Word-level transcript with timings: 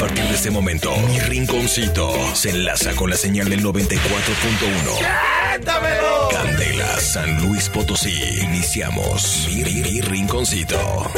partir 0.00 0.24
de 0.24 0.34
este 0.34 0.50
momento, 0.50 0.90
mi 1.08 1.18
rinconcito 1.20 2.12
se 2.34 2.50
enlaza 2.50 2.92
con 2.96 3.08
la 3.10 3.16
señal 3.16 3.48
del 3.50 3.62
94.1. 3.62 6.30
Candela, 6.32 6.96
San 7.00 7.46
Luis 7.46 7.68
Potosí. 7.68 8.14
Iniciamos 8.42 9.46
mi, 9.48 9.62
mi- 9.62 9.82
mi 9.82 10.00
rinconcito. 10.00 11.10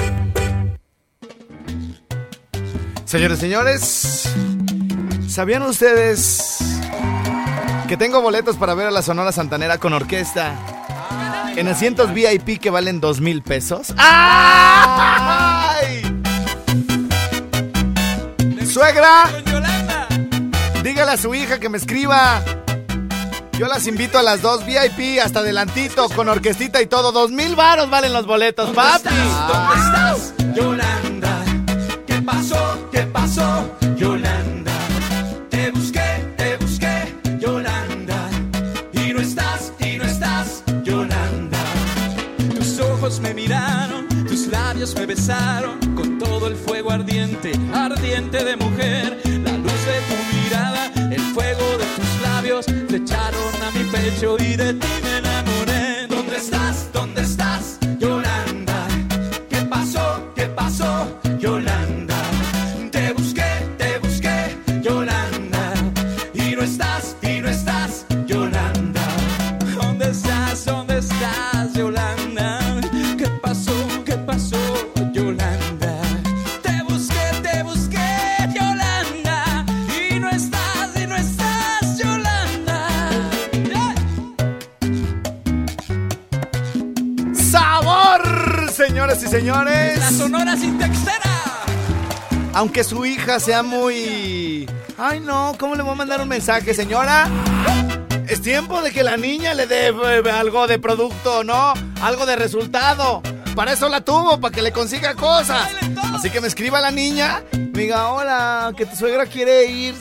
Señores, 3.04 3.38
señores, 3.38 4.29
¿sabían 5.28 5.62
ustedes 5.62 6.58
que 7.88 7.96
tengo 7.96 8.21
boletos 8.22 8.56
para 8.56 8.74
ver 8.74 8.87
a 8.88 8.90
la 8.90 9.03
Sonora 9.03 9.30
Santanera 9.33 9.78
con 9.78 9.92
orquesta 9.92 10.54
en 11.56 11.69
asientos 11.69 12.12
VIP 12.14 12.58
que 12.58 12.71
valen 12.71 13.01
dos 13.01 13.21
mil 13.21 13.42
pesos? 13.42 13.92
¡Ay! 13.99 15.51
Suegra, 18.83 19.30
dígale 20.83 21.12
a 21.12 21.16
su 21.16 21.33
hija 21.37 21.61
que 21.61 21.69
me 21.69 21.79
escriba. 21.79 22.43
Yo 23.52 23.69
las 23.69 23.87
invito 23.87 24.19
a 24.19 24.24
las 24.24 24.43
dos 24.43 24.66
VIP 24.66 25.20
hasta 25.23 25.38
adelantito 25.38 26.09
con 26.09 26.29
orquestita 26.29 26.83
y 26.83 26.87
todo. 26.87 27.12
Dos 27.12 27.30
mil 27.30 27.55
varos 27.55 27.88
valen 27.88 28.12
los 28.12 28.27
boletos, 28.27 28.71
papi. 28.71 29.09
¿Dónde 29.09 29.74
estás, 29.77 30.34
Yolanda? 30.57 31.45
¿Qué 32.09 32.23
pasó? 32.23 32.88
¿Qué 32.91 33.02
pasó, 33.02 33.73
Yolanda? 33.97 34.73
Te 35.49 35.71
busqué, 35.71 36.35
te 36.37 36.57
busqué, 36.57 37.38
Yolanda. 37.38 38.30
Y 38.95 39.12
no 39.12 39.21
estás, 39.21 39.73
y 39.79 39.96
no 39.99 40.05
estás, 40.05 40.65
Yolanda. 40.83 41.60
Tus 42.57 42.80
ojos 42.80 43.21
me 43.21 43.33
miraron, 43.33 44.09
tus 44.27 44.49
labios 44.49 44.93
me 44.96 45.07
besaron 45.07 45.82
con 46.02 46.19
todo 46.19 46.48
el 46.48 46.56
fuego 46.56 46.91
ardiente, 46.91 47.52
ardiente 47.73 48.43
de 48.43 48.56
mujer. 48.56 49.20
La 49.45 49.52
luz 49.52 49.80
de 49.87 49.98
tu 50.09 50.37
mirada, 50.37 50.91
el 51.12 51.20
fuego 51.33 51.79
de 51.79 51.87
tus 51.97 52.23
labios 52.23 52.66
flecharon 52.88 53.54
a 53.63 53.71
mi 53.71 53.85
pecho 53.85 54.37
y 54.38 54.57
de 54.57 54.74
ti 54.74 54.88
me 55.04 55.12
Aunque 92.72 92.84
su 92.84 93.04
hija 93.04 93.38
sea 93.38 93.62
muy... 93.62 94.66
Ay, 94.96 95.20
no, 95.20 95.54
¿cómo 95.58 95.74
le 95.74 95.82
voy 95.82 95.92
a 95.92 95.94
mandar 95.94 96.22
un 96.22 96.28
mensaje, 96.28 96.72
señora? 96.72 97.28
Es 98.26 98.40
tiempo 98.40 98.80
de 98.80 98.92
que 98.92 99.02
la 99.02 99.18
niña 99.18 99.52
le 99.52 99.66
dé 99.66 99.88
eh, 99.88 100.30
algo 100.30 100.66
de 100.66 100.78
producto, 100.78 101.44
¿no? 101.44 101.74
Algo 102.00 102.24
de 102.24 102.34
resultado. 102.34 103.20
Para 103.54 103.74
eso 103.74 103.90
la 103.90 104.00
tuvo, 104.00 104.40
para 104.40 104.54
que 104.54 104.62
le 104.62 104.72
consiga 104.72 105.14
cosas. 105.14 105.68
Así 106.14 106.30
que 106.30 106.40
me 106.40 106.48
escriba 106.48 106.80
la 106.80 106.90
niña. 106.90 107.42
Me 107.74 107.92
hola, 107.92 108.72
que 108.74 108.86
tu 108.86 108.96
suegra 108.96 109.26
quiere 109.26 109.66
ir. 109.66 109.94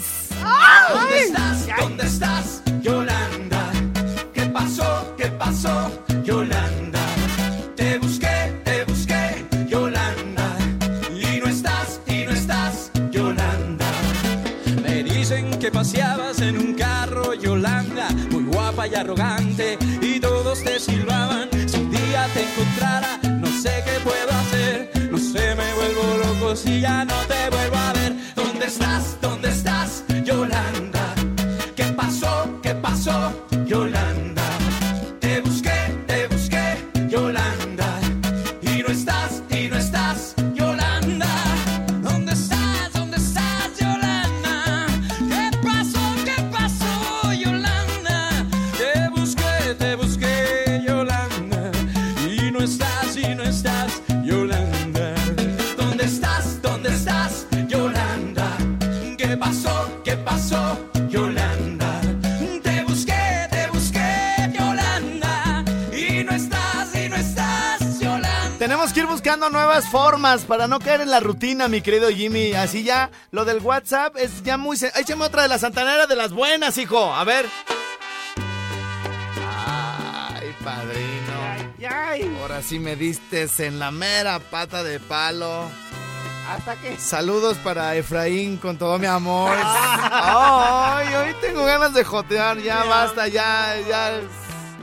¿Dónde 0.94 1.20
estás? 1.24 1.68
¿Dónde 1.78 2.06
estás, 2.06 2.62
Yolanda? 2.82 3.70
¿Qué 4.34 4.44
pasó? 4.44 5.14
¿Qué 5.18 5.26
pasó, 5.28 5.92
no 23.40 23.48
sé 23.48 23.84
qué 23.86 24.00
puedo 24.04 24.30
hacer, 24.30 24.90
no 25.10 25.18
sé, 25.18 25.56
me 25.56 25.74
vuelvo 25.74 26.18
loco 26.18 26.56
si 26.56 26.82
ya 26.82 27.06
no 27.06 27.16
te 27.28 27.51
formas 70.32 70.46
para 70.46 70.68
no 70.68 70.80
caer 70.80 71.02
en 71.02 71.10
la 71.10 71.20
rutina, 71.20 71.68
mi 71.68 71.82
querido 71.82 72.10
Jimmy. 72.10 72.54
Así 72.54 72.84
ya, 72.84 73.10
lo 73.32 73.46
del 73.46 73.60
WhatsApp 73.60 74.16
es 74.18 74.44
ya 74.44 74.58
muy... 74.58 74.78
Échame 74.96 75.26
otra 75.26 75.44
de 75.44 75.48
la 75.50 75.58
Santanera 75.58 76.08
de 76.08 76.16
las 76.16 76.32
buenas, 76.32 76.78
hijo. 76.78 77.14
A 77.14 77.24
ver. 77.24 77.46
Ay, 79.58 80.56
padrino. 80.64 82.40
Ahora 82.40 82.62
sí 82.62 82.80
me 82.80 82.96
diste 82.96 83.48
en 83.60 83.80
la 83.80 83.92
mera 83.92 84.40
pata 84.40 84.84
de 84.84 85.00
palo. 85.00 85.70
¿Hasta 86.48 86.76
qué? 86.76 86.98
Saludos 86.98 87.58
para 87.58 87.96
Efraín 87.96 88.58
con 88.58 88.78
todo 88.78 89.00
mi 89.00 89.08
amor. 89.08 89.56
Ay, 89.64 91.14
hoy 91.14 91.36
tengo 91.42 91.66
ganas 91.66 91.94
de 91.94 92.04
jotear. 92.04 92.58
Ya 92.60 92.84
basta, 92.84 93.28
ya, 93.28 93.76
ya. 93.88 94.22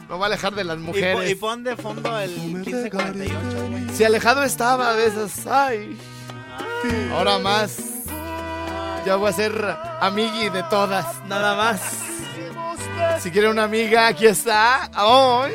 Me 0.08 0.14
voy 0.14 0.22
a 0.22 0.26
alejar 0.26 0.54
de 0.54 0.64
las 0.64 0.78
mujeres. 0.78 1.30
y 1.30 1.34
pon 1.34 1.62
de 1.64 1.76
fondo 1.76 2.18
el 2.18 2.30
1548, 2.30 3.68
güey. 3.70 3.88
Si 3.94 4.04
alejado 4.04 4.42
estaba 4.42 4.90
a 4.90 4.94
veces, 4.94 5.46
ay. 5.46 5.98
Ahora 7.12 7.38
más. 7.38 7.76
Ya 9.04 9.16
voy 9.16 9.28
a 9.30 9.32
ser 9.32 9.52
amigui 10.00 10.48
de 10.48 10.62
todas, 10.64 11.24
nada 11.26 11.54
más. 11.56 11.80
Si 13.20 13.30
quiere 13.30 13.48
una 13.48 13.64
amiga, 13.64 14.06
aquí 14.08 14.26
está. 14.26 14.90
Ay. 14.94 15.52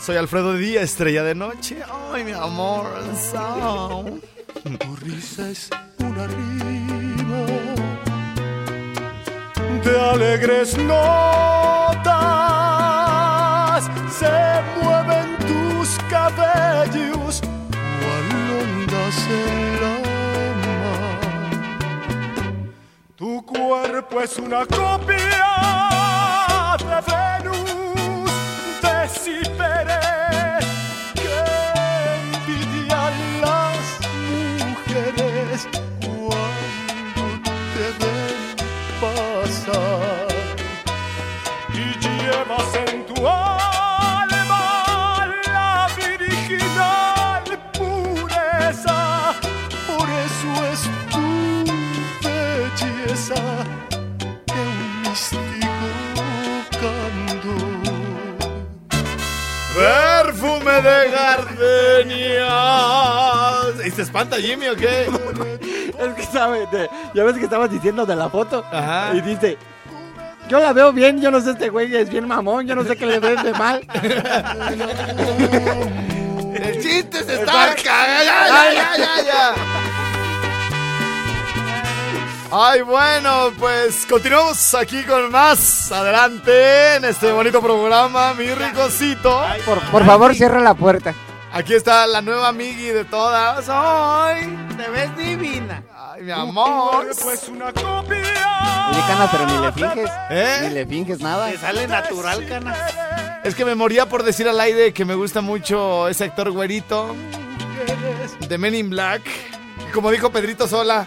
Soy 0.00 0.16
Alfredo 0.16 0.54
Díaz, 0.54 0.84
estrella 0.84 1.22
de 1.22 1.34
noche. 1.34 1.78
Ay, 2.12 2.24
mi 2.24 2.32
amor. 2.32 2.86
Tu 4.64 4.96
risa 4.96 5.50
es 5.50 5.68
una 5.98 6.26
rima 6.26 7.46
de 9.84 10.00
alegres 10.00 10.76
notas. 10.78 12.10
Se 14.10 14.62
mueven 14.82 15.36
tus 15.38 15.98
cabellos 16.10 17.40
cual 18.00 18.28
ondas 18.60 19.18
en 19.28 19.80
la. 19.80 19.94
Tu 23.16 23.44
cuerpo 23.46 24.20
es 24.20 24.38
una 24.38 24.66
copia 24.66 25.46
de 26.78 26.98
Venus, 27.10 27.70
espanta 64.20 64.36
Jimmy 64.36 64.68
o 64.68 64.76
qué? 64.76 65.08
Es 66.00 66.14
que 66.14 66.22
sabe, 66.32 66.66
de- 66.72 66.88
ya 67.14 67.24
ves 67.24 67.36
que 67.36 67.44
estabas 67.44 67.70
diciendo 67.70 68.06
de 68.06 68.16
la 68.16 68.30
foto. 68.30 68.64
Ajá. 68.72 69.10
Y 69.14 69.20
dice, 69.20 69.58
yo 70.48 70.58
la 70.58 70.72
veo 70.72 70.92
bien, 70.94 71.20
yo 71.20 71.30
no 71.30 71.40
sé 71.42 71.50
este 71.50 71.68
güey 71.68 71.94
es 71.94 72.08
bien 72.08 72.26
mamón, 72.26 72.66
yo 72.66 72.74
no 72.74 72.84
sé 72.84 72.96
qué 72.96 73.04
le 73.04 73.18
ves 73.18 73.42
de 73.42 73.52
mal. 73.52 73.82
El 76.54 76.82
chiste 76.82 77.22
se 77.24 77.34
está 77.34 77.74
cagando. 77.76 78.24
Ya, 78.24 78.72
ya, 78.72 78.96
ya, 78.96 79.22
ya. 79.26 79.54
Ay, 82.52 82.80
bueno, 82.82 83.52
pues 83.58 84.06
continuamos 84.08 84.74
aquí 84.74 85.04
con 85.04 85.30
más. 85.30 85.92
Adelante 85.92 86.96
en 86.96 87.04
este 87.04 87.30
bonito 87.30 87.60
programa, 87.60 88.32
mi 88.34 88.46
ricocito. 88.52 89.44
Por, 89.66 89.78
por 89.90 90.04
favor, 90.06 90.34
cierra 90.34 90.60
la 90.60 90.74
puerta. 90.74 91.14
Aquí 91.52 91.74
está 91.74 92.06
la 92.06 92.22
nueva 92.22 92.48
amigui 92.48 92.86
de 92.90 93.04
todas. 93.04 93.66
Ay, 93.68 94.56
Te 94.76 94.88
ves 94.88 95.16
divina. 95.16 95.82
ay 96.14 96.22
mi 96.22 96.30
amor. 96.30 97.04
cuerpo 97.06 97.30
es 97.32 97.48
una 97.48 97.72
copia. 97.72 98.88
Oye, 98.90 99.00
Cana, 99.08 99.28
pero 99.32 99.46
ni 99.46 99.58
le 99.58 99.72
finges. 99.72 100.10
¿Eh? 100.30 100.58
Ni 100.62 100.74
le 100.74 100.86
finges 100.86 101.20
nada. 101.20 101.50
Te 101.50 101.58
sale 101.58 101.86
natural, 101.88 102.46
cana. 102.46 103.40
Es 103.42 103.54
que 103.54 103.64
me 103.64 103.74
moría 103.74 104.06
por 104.08 104.22
decir 104.22 104.48
al 104.48 104.60
aire 104.60 104.92
que 104.92 105.04
me 105.04 105.14
gusta 105.14 105.40
mucho 105.40 106.08
ese 106.08 106.24
actor 106.24 106.50
güerito 106.52 107.14
de 108.48 108.58
Men 108.58 108.74
in 108.74 108.90
Black. 108.90 109.22
Como 109.92 110.10
dijo 110.12 110.30
Pedrito 110.30 110.68
Sola, 110.68 111.06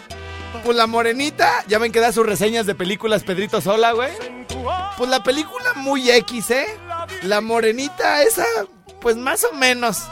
pues 0.62 0.76
la 0.76 0.86
morenita, 0.86 1.64
ya 1.68 1.78
ven 1.78 1.90
que 1.92 2.00
da 2.00 2.12
sus 2.12 2.26
reseñas 2.26 2.66
de 2.66 2.74
películas 2.74 3.22
Pedrito 3.22 3.60
Sola, 3.62 3.92
güey. 3.92 4.10
Pues 4.98 5.08
la 5.08 5.22
película 5.22 5.72
muy 5.76 6.10
X, 6.10 6.50
¿eh? 6.50 6.66
La 7.22 7.40
morenita 7.40 8.22
esa, 8.22 8.44
pues 9.00 9.16
más 9.16 9.44
o 9.44 9.54
menos. 9.54 10.02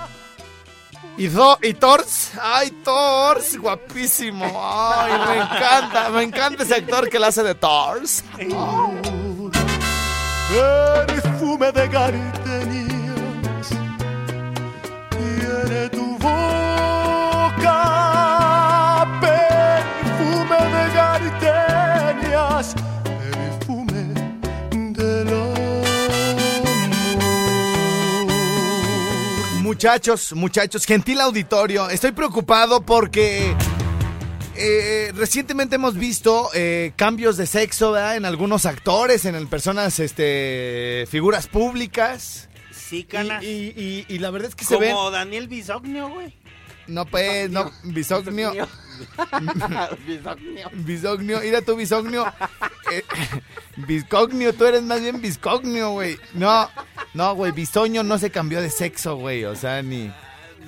Y, 1.19 1.29
Tho- 1.29 1.59
y 1.63 1.75
Thors, 1.75 2.31
ay 2.43 2.71
Thors, 2.83 3.57
guapísimo. 3.59 4.45
Ay, 4.45 5.13
me 5.13 5.37
encanta, 5.43 6.09
me 6.11 6.23
encanta 6.23 6.63
ese 6.65 6.75
actor 6.77 7.09
que 7.11 7.19
la 7.19 7.27
hace 7.29 7.43
de 7.43 7.55
Thors. 7.55 8.25
Perfume 10.49 11.73
de 11.73 11.89
gardenias 11.89 13.69
tiene 15.11 15.89
tu 15.91 16.17
boca. 16.19 17.79
Perfume 19.21 20.57
de 20.75 20.85
gardenias, 20.95 22.75
Muchachos, 29.77 30.35
muchachos, 30.35 30.85
gentil 30.85 31.19
auditorio, 31.23 31.89
estoy 31.89 32.13
preocupado 32.13 32.83
porque 32.83 33.57
eh, 34.55 35.11
recientemente 35.17 35.77
hemos 35.77 35.95
visto 35.97 36.51
eh, 36.53 36.93
cambios 36.95 37.39
de 37.39 37.47
sexo 37.47 37.93
¿verdad? 37.93 38.17
en 38.17 38.27
algunos 38.27 38.67
actores, 38.67 39.25
en 39.25 39.47
personas, 39.47 39.99
este, 39.99 41.07
figuras 41.09 41.47
públicas. 41.47 42.51
Sí, 42.71 43.05
cana. 43.05 43.43
Y, 43.43 43.47
y- 43.75 44.05
y- 44.09 44.15
y 44.15 44.19
la 44.19 44.31
verdad 44.31 44.51
es 44.51 44.55
que 44.55 44.67
se 44.67 44.77
ven. 44.77 44.93
Como 44.93 45.11
Daniel 45.11 45.49
Bisognio, 45.49 46.11
güey. 46.11 46.35
No, 46.87 47.07
pues, 47.07 47.49
no, 47.51 47.73
bisognio. 47.85 48.53
Bisognio. 50.07 50.71
Bisognio, 50.73 51.41
mira 51.41 51.63
tú, 51.63 51.77
bisognio. 51.77 52.27
Eh, 52.93 53.03
biscognio, 53.87 54.53
tú 54.53 54.67
eres 54.67 54.83
más 54.83 55.01
bien 55.01 55.21
biscognio, 55.21 55.91
güey. 55.91 56.19
No, 56.35 56.69
no, 57.15 57.35
güey, 57.35 57.53
bisoño 57.53 58.03
no 58.03 58.19
se 58.19 58.31
cambió 58.31 58.61
de 58.61 58.71
sexo, 58.71 59.17
güey. 59.17 59.45
O 59.45 59.57
sea, 59.57 59.83
ni. 59.83 60.13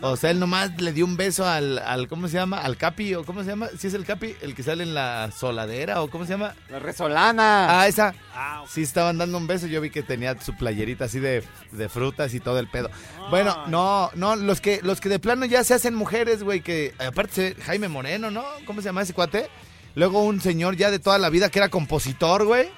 O 0.06 0.16
sea, 0.18 0.30
él 0.30 0.38
nomás 0.38 0.78
le 0.82 0.92
dio 0.92 1.06
un 1.06 1.16
beso 1.16 1.46
al, 1.46 1.78
al 1.78 2.08
¿cómo 2.08 2.28
se 2.28 2.34
llama? 2.34 2.58
Al 2.58 2.76
Capi, 2.76 3.14
o 3.14 3.24
¿cómo 3.24 3.42
se 3.42 3.48
llama? 3.48 3.68
Si 3.78 3.86
es 3.86 3.94
el 3.94 4.04
Capi, 4.04 4.36
el 4.42 4.54
que 4.54 4.62
sale 4.62 4.82
en 4.82 4.92
la 4.92 5.30
soladera, 5.34 6.02
o 6.02 6.10
¿cómo 6.10 6.26
se 6.26 6.32
llama? 6.32 6.54
La 6.68 6.78
resolana. 6.78 7.80
Ah, 7.80 7.88
esa. 7.88 8.14
Ah. 8.34 8.64
Sí, 8.68 8.82
estaban 8.82 9.16
dando 9.16 9.38
un 9.38 9.46
beso. 9.46 9.66
Yo 9.66 9.80
vi 9.80 9.88
que 9.88 10.02
tenía 10.02 10.38
su 10.42 10.54
playerita 10.56 11.06
así 11.06 11.20
de, 11.20 11.42
de 11.72 11.88
frutas 11.88 12.34
y 12.34 12.40
todo 12.40 12.58
el 12.58 12.68
pedo. 12.68 12.90
Bueno, 13.30 13.66
no, 13.68 14.10
no, 14.14 14.36
los 14.36 14.60
que, 14.60 14.80
los 14.82 15.00
que 15.00 15.08
de 15.08 15.18
plano 15.18 15.46
ya 15.46 15.64
se 15.64 15.72
hacen 15.72 15.94
mujeres, 15.94 16.42
güey, 16.42 16.60
que 16.60 16.94
aparte 16.98 17.56
Jaime 17.64 17.88
Moreno, 17.88 18.30
¿no? 18.30 18.44
¿Cómo 18.66 18.82
se 18.82 18.86
llama 18.88 19.00
ese 19.02 19.14
cuate? 19.14 19.48
Luego 19.94 20.22
un 20.22 20.40
señor 20.42 20.76
ya 20.76 20.90
de 20.90 20.98
toda 20.98 21.16
la 21.18 21.30
vida 21.30 21.48
que 21.48 21.60
era 21.60 21.70
compositor, 21.70 22.44
güey. 22.44 22.68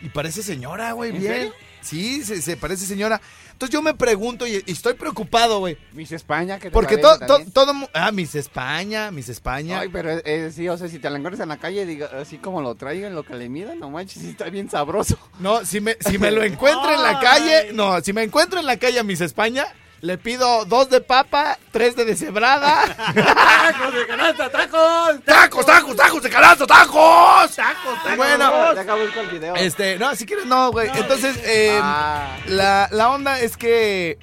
Y 0.00 0.10
parece 0.10 0.44
señora, 0.44 0.92
güey, 0.92 1.10
¿En 1.10 1.18
bien. 1.20 1.32
serio? 1.32 1.52
Sí, 1.80 2.24
se, 2.24 2.42
se 2.42 2.56
parece 2.56 2.86
señora. 2.86 3.20
Entonces 3.56 3.72
yo 3.72 3.80
me 3.80 3.94
pregunto 3.94 4.46
y, 4.46 4.62
y 4.66 4.72
estoy 4.72 4.92
preocupado, 4.92 5.60
güey. 5.60 5.78
Miss 5.94 6.12
España, 6.12 6.58
que 6.58 6.70
Porque 6.70 6.98
todo, 6.98 7.18
todo, 7.20 7.38
todo... 7.54 7.72
Ah, 7.94 8.12
Miss 8.12 8.34
España, 8.34 9.10
Miss 9.10 9.30
España. 9.30 9.80
Ay, 9.80 9.88
pero 9.88 10.10
eh, 10.10 10.50
sí, 10.54 10.68
o 10.68 10.76
sea, 10.76 10.88
si 10.88 10.98
te 10.98 11.08
la 11.08 11.16
encuentras 11.16 11.42
en 11.42 11.48
la 11.48 11.56
calle, 11.56 11.86
diga, 11.86 12.10
así 12.20 12.36
como 12.36 12.60
lo 12.60 12.74
traigan, 12.74 13.14
lo 13.14 13.22
que 13.22 13.34
le 13.34 13.48
midan, 13.48 13.78
no 13.78 13.88
manches, 13.88 14.20
sí 14.22 14.28
está 14.28 14.50
bien 14.50 14.68
sabroso. 14.68 15.18
No, 15.40 15.64
si 15.64 15.80
me, 15.80 15.96
si 16.00 16.18
me 16.18 16.30
lo 16.30 16.42
encuentro 16.42 16.92
en 16.92 17.02
la 17.02 17.18
calle, 17.22 17.72
no, 17.72 17.98
si 18.02 18.12
me 18.12 18.24
encuentro 18.24 18.60
en 18.60 18.66
la 18.66 18.76
calle 18.76 18.98
a 18.98 19.04
Miss 19.04 19.22
España, 19.22 19.66
le 20.02 20.18
pido 20.18 20.64
dos 20.66 20.88
de 20.90 21.00
papa, 21.00 21.58
tres 21.72 21.96
de 21.96 22.04
deshebrada. 22.04 22.84
¡Tacos 23.14 23.94
de 23.94 24.06
canasta, 24.06 24.50
tacos! 24.50 25.24
¡Tacos, 25.24 25.66
tacos, 25.66 25.96
tacos 25.96 26.22
de 26.22 26.30
canasto, 26.30 26.66
tacos! 26.66 27.56
Tacos, 27.56 28.02
tacos. 28.02 28.16
Bueno, 28.16 28.74
Ya 28.74 28.80
acabó 28.82 29.02
el 29.02 29.28
video. 29.30 29.54
este, 29.56 29.98
no, 29.98 30.14
si 30.14 30.26
quieres 30.26 30.46
no, 30.46 30.70
güey. 30.70 30.88
Entonces, 30.94 31.36
eh, 31.44 31.78
Ah. 31.82 32.36
la, 32.46 32.88
la 32.92 33.10
onda 33.10 33.40
es 33.40 33.56
que 33.56 34.18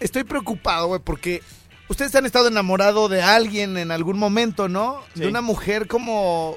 estoy 0.00 0.24
preocupado, 0.24 0.86
güey, 0.88 1.00
porque 1.00 1.42
ustedes 1.88 2.14
han 2.14 2.26
estado 2.26 2.48
enamorados 2.48 3.10
de 3.10 3.22
alguien 3.22 3.76
en 3.76 3.90
algún 3.92 4.18
momento, 4.18 4.68
¿no? 4.68 5.02
De 5.14 5.26
una 5.28 5.40
mujer 5.40 5.86
como 5.88 6.56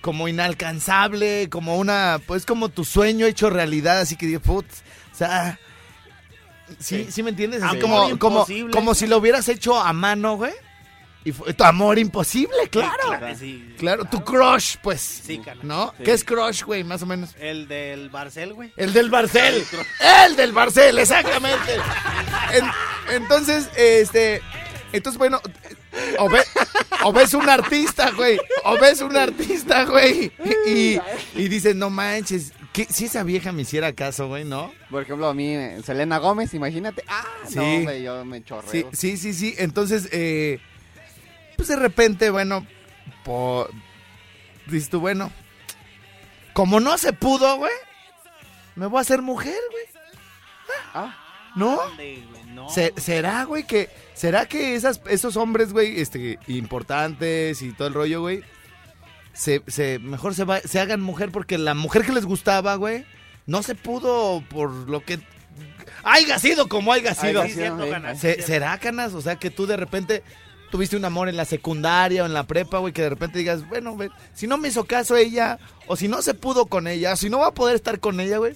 como 0.00 0.28
inalcanzable, 0.28 1.48
como 1.50 1.76
una, 1.76 2.20
pues 2.26 2.46
como 2.46 2.68
tu 2.68 2.84
sueño 2.84 3.26
hecho 3.26 3.50
realidad, 3.50 3.98
así 3.98 4.16
que 4.16 4.26
digo, 4.26 4.40
putz, 4.40 4.82
o 5.12 5.14
sea, 5.16 5.58
¿sí, 6.78 7.04
Sí. 7.04 7.12
¿sí 7.12 7.22
me 7.22 7.30
entiendes? 7.30 7.62
Así 7.62 7.78
Amor 7.78 8.18
como, 8.18 8.44
como, 8.46 8.70
como 8.72 8.94
si 8.94 9.06
lo 9.06 9.18
hubieras 9.18 9.48
hecho 9.48 9.78
a 9.80 9.92
mano, 9.92 10.36
güey. 10.36 10.52
Y 11.24 11.32
fue 11.32 11.52
tu 11.52 11.64
amor 11.64 11.98
imposible, 11.98 12.68
claro. 12.70 12.92
Claro, 13.08 13.36
sí. 13.36 13.74
Claro, 13.76 14.04
tu 14.04 14.22
crush, 14.24 14.76
pues. 14.82 15.00
Sí, 15.02 15.38
cana. 15.40 15.60
¿No? 15.64 15.92
Sí. 15.98 16.04
¿Qué 16.04 16.12
es 16.12 16.24
crush, 16.24 16.62
güey? 16.62 16.84
Más 16.84 17.02
o 17.02 17.06
menos. 17.06 17.34
El 17.38 17.66
del 17.68 18.08
Barcel, 18.08 18.54
güey. 18.54 18.72
El 18.76 18.92
del 18.92 19.10
Barcel. 19.10 19.62
El 20.26 20.36
del 20.36 20.52
Barcel, 20.52 20.98
exactamente. 20.98 21.74
En- 22.52 22.70
entonces, 23.16 23.68
este. 23.76 24.40
Entonces, 24.92 25.18
bueno. 25.18 25.40
O, 26.18 26.28
ve- 26.30 26.44
o 27.04 27.12
ves 27.12 27.34
un 27.34 27.48
artista, 27.48 28.10
güey. 28.12 28.38
O 28.64 28.78
ves 28.78 29.00
un 29.02 29.16
artista, 29.16 29.84
güey. 29.84 30.32
Y, 30.66 30.98
y 31.34 31.48
dices, 31.48 31.74
no 31.74 31.90
manches. 31.90 32.52
¿Qué- 32.72 32.86
si 32.86 33.06
esa 33.06 33.22
vieja 33.22 33.52
me 33.52 33.62
hiciera 33.62 33.92
caso, 33.92 34.28
güey, 34.28 34.44
¿no? 34.44 34.72
Por 34.90 35.02
ejemplo, 35.02 35.28
a 35.28 35.34
mí, 35.34 35.54
Selena 35.84 36.18
Gómez, 36.18 36.54
imagínate. 36.54 37.04
Ah, 37.08 37.24
Sí. 37.46 37.56
no, 37.56 37.82
güey, 37.82 38.02
yo 38.02 38.24
me 38.24 38.42
chorreo. 38.44 38.70
Sí, 38.70 38.86
sí, 38.92 39.16
sí, 39.16 39.32
sí. 39.34 39.54
Entonces, 39.58 40.08
eh, 40.12 40.58
pues 41.56 41.68
de 41.68 41.76
repente, 41.76 42.30
bueno, 42.30 42.66
por, 43.24 43.70
dices 44.66 44.88
tú, 44.90 45.00
bueno, 45.00 45.30
como 46.52 46.80
no 46.80 46.98
se 46.98 47.12
pudo, 47.12 47.56
güey, 47.56 47.72
me 48.76 48.86
voy 48.86 48.98
a 48.98 49.02
hacer 49.02 49.22
mujer, 49.22 49.58
güey. 49.70 49.84
Ah, 50.94 51.16
¿No? 51.56 51.76
¿Dónde, 51.76 52.22
güey? 52.30 52.44
No. 52.54 52.68
Se- 52.68 52.92
¿Será, 52.96 53.44
güey, 53.44 53.64
que 53.64 53.88
será 54.14 54.46
que 54.46 54.74
esas, 54.74 55.00
esos 55.08 55.36
hombres, 55.36 55.72
güey, 55.72 56.00
este, 56.00 56.38
importantes 56.46 57.62
y 57.62 57.72
todo 57.72 57.88
el 57.88 57.94
rollo, 57.94 58.20
güey, 58.20 58.42
se, 59.38 59.62
se, 59.68 59.98
mejor 60.00 60.34
se, 60.34 60.42
va- 60.44 60.60
se 60.60 60.80
hagan 60.80 61.00
mujer 61.00 61.30
porque 61.30 61.56
la 61.58 61.74
mujer 61.74 62.04
que 62.04 62.12
les 62.12 62.26
gustaba, 62.26 62.74
güey, 62.74 63.04
no 63.46 63.62
se 63.62 63.74
pudo 63.76 64.42
por 64.50 64.70
lo 64.70 65.04
que 65.04 65.20
haya 66.02 66.38
sido 66.38 66.68
como 66.68 66.92
haya 66.92 67.14
sido. 67.14 67.42
Se-. 68.18 68.42
¿Será, 68.42 68.76
Canas? 68.78 69.14
O 69.14 69.20
sea, 69.22 69.36
que 69.36 69.50
tú 69.50 69.66
de 69.66 69.76
repente 69.76 70.22
tuviste 70.70 70.96
un 70.96 71.04
amor 71.04 71.28
en 71.28 71.36
la 71.36 71.44
secundaria 71.44 72.22
o 72.22 72.26
en 72.26 72.34
la 72.34 72.46
prepa, 72.46 72.78
güey, 72.78 72.92
que 72.92 73.02
de 73.02 73.08
repente 73.10 73.38
digas, 73.38 73.66
bueno, 73.68 73.92
güey, 73.94 74.10
si 74.34 74.46
no 74.46 74.58
me 74.58 74.68
hizo 74.68 74.84
caso 74.84 75.16
ella, 75.16 75.58
o 75.86 75.96
si 75.96 76.08
no 76.08 76.20
se 76.20 76.34
pudo 76.34 76.66
con 76.66 76.86
ella, 76.88 77.12
o 77.14 77.16
si 77.16 77.30
no 77.30 77.38
va 77.38 77.48
a 77.48 77.54
poder 77.54 77.74
estar 77.76 78.00
con 78.00 78.20
ella, 78.20 78.38
güey, 78.38 78.54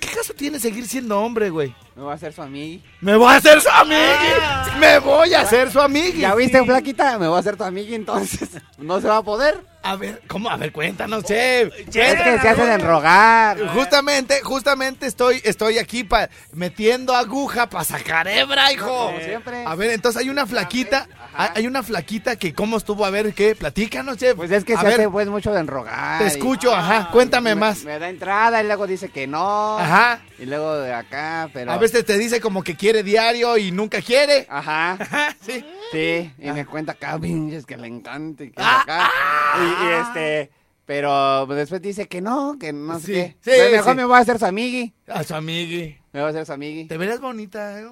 ¿qué 0.00 0.08
caso 0.08 0.32
tiene 0.34 0.58
seguir 0.60 0.86
siendo 0.88 1.20
hombre, 1.20 1.50
güey? 1.50 1.74
Me 1.94 2.02
va 2.02 2.12
a 2.12 2.14
hacer 2.14 2.32
su 2.32 2.42
amiga. 2.42 2.82
Me 3.00 3.16
voy 3.16 3.32
a 3.32 3.36
hacer 3.36 3.60
su 3.60 3.68
amiga. 3.68 4.66
Me 4.78 4.98
voy 4.98 5.34
a 5.34 5.40
hacer 5.42 5.70
su 5.70 5.80
amiga. 5.80 6.18
¿Ya 6.18 6.34
viste, 6.34 6.64
flaquita? 6.64 7.18
Me 7.18 7.26
va 7.28 7.36
a 7.36 7.40
hacer 7.40 7.56
tu 7.56 7.64
amiga, 7.64 7.94
entonces 7.94 8.48
no 8.78 9.00
se 9.00 9.08
va 9.08 9.18
a 9.18 9.22
poder. 9.22 9.60
A 9.84 9.96
ver, 9.96 10.22
¿cómo? 10.28 10.48
A 10.48 10.56
ver, 10.56 10.70
cuéntanos, 10.70 11.24
chef. 11.24 11.72
Es 11.76 11.86
que 11.86 12.38
se 12.40 12.48
hacen 12.48 12.68
enrogar. 12.70 13.58
Justamente, 13.74 14.40
justamente 14.44 15.06
estoy, 15.08 15.40
estoy 15.42 15.78
aquí 15.78 16.04
pa- 16.04 16.28
metiendo 16.52 17.16
aguja 17.16 17.68
para 17.68 17.82
sacar 17.82 18.28
hebra, 18.28 18.72
hijo. 18.72 18.86
Como 19.06 19.18
siempre. 19.18 19.64
A 19.66 19.74
ver, 19.74 19.90
entonces 19.90 20.22
hay 20.22 20.30
una 20.30 20.46
flaquita, 20.46 21.08
hay 21.34 21.48
hay 21.56 21.66
una 21.66 21.82
flaquita 21.82 22.36
que 22.36 22.54
cómo 22.54 22.76
estuvo, 22.76 23.04
a 23.04 23.10
ver, 23.10 23.34
¿qué? 23.34 23.56
Platícanos, 23.56 24.18
chef. 24.18 24.36
Pues 24.36 24.52
es 24.52 24.64
que 24.64 24.74
a 24.74 24.78
se 24.80 24.84
ver, 24.86 24.94
hace 25.00 25.08
pues 25.08 25.26
mucho 25.26 25.52
de 25.52 25.58
enrogar. 25.58 26.18
te 26.18 26.24
y- 26.26 26.28
escucho, 26.28 26.72
ajá, 26.72 27.08
cuéntame 27.10 27.56
me, 27.56 27.60
más. 27.60 27.82
Me 27.82 27.98
da 27.98 28.08
entrada 28.08 28.62
y 28.62 28.66
luego 28.68 28.86
dice 28.86 29.08
que 29.08 29.26
no. 29.26 29.80
Ajá. 29.80 30.20
Y 30.38 30.46
luego 30.46 30.76
de 30.76 30.94
acá, 30.94 31.50
pero. 31.52 31.72
A 31.72 31.76
veces 31.82 32.04
te 32.06 32.16
dice 32.16 32.40
como 32.40 32.62
que 32.62 32.76
quiere 32.76 33.02
diario 33.02 33.58
y 33.58 33.70
nunca 33.72 34.00
quiere. 34.00 34.46
Ajá. 34.48 34.96
Sí. 35.44 35.64
Sí, 35.90 36.32
y 36.38 36.50
me 36.52 36.64
cuenta 36.64 36.92
acá, 36.92 37.18
pinches, 37.18 37.66
que 37.66 37.76
le 37.76 37.86
encanta 37.88 38.44
y 38.44 38.50
que 38.50 38.62
Ah, 38.62 38.80
acá. 38.80 39.10
Y, 39.58 39.84
y 39.84 39.88
este, 39.90 40.50
pero 40.86 41.46
después 41.46 41.80
dice 41.80 42.08
que 42.08 42.20
no, 42.20 42.56
que 42.58 42.72
no 42.72 42.98
sé 42.98 43.06
Sí, 43.06 43.12
qué. 43.12 43.36
sí, 43.40 43.50
Pues 43.56 43.72
mejor 43.72 43.92
sí. 43.92 43.96
me 43.96 44.04
voy 44.04 44.16
a 44.16 44.18
hacer 44.18 44.38
su 44.38 44.46
amigui. 44.46 44.92
A 45.08 45.22
su 45.24 45.34
amigui. 45.34 45.98
Me 46.12 46.20
voy 46.20 46.26
a 46.26 46.30
hacer 46.30 46.46
su 46.46 46.52
amigui. 46.52 46.84
Te 46.86 46.98
verás 46.98 47.20
bonita. 47.20 47.80
¿eh? 47.80 47.86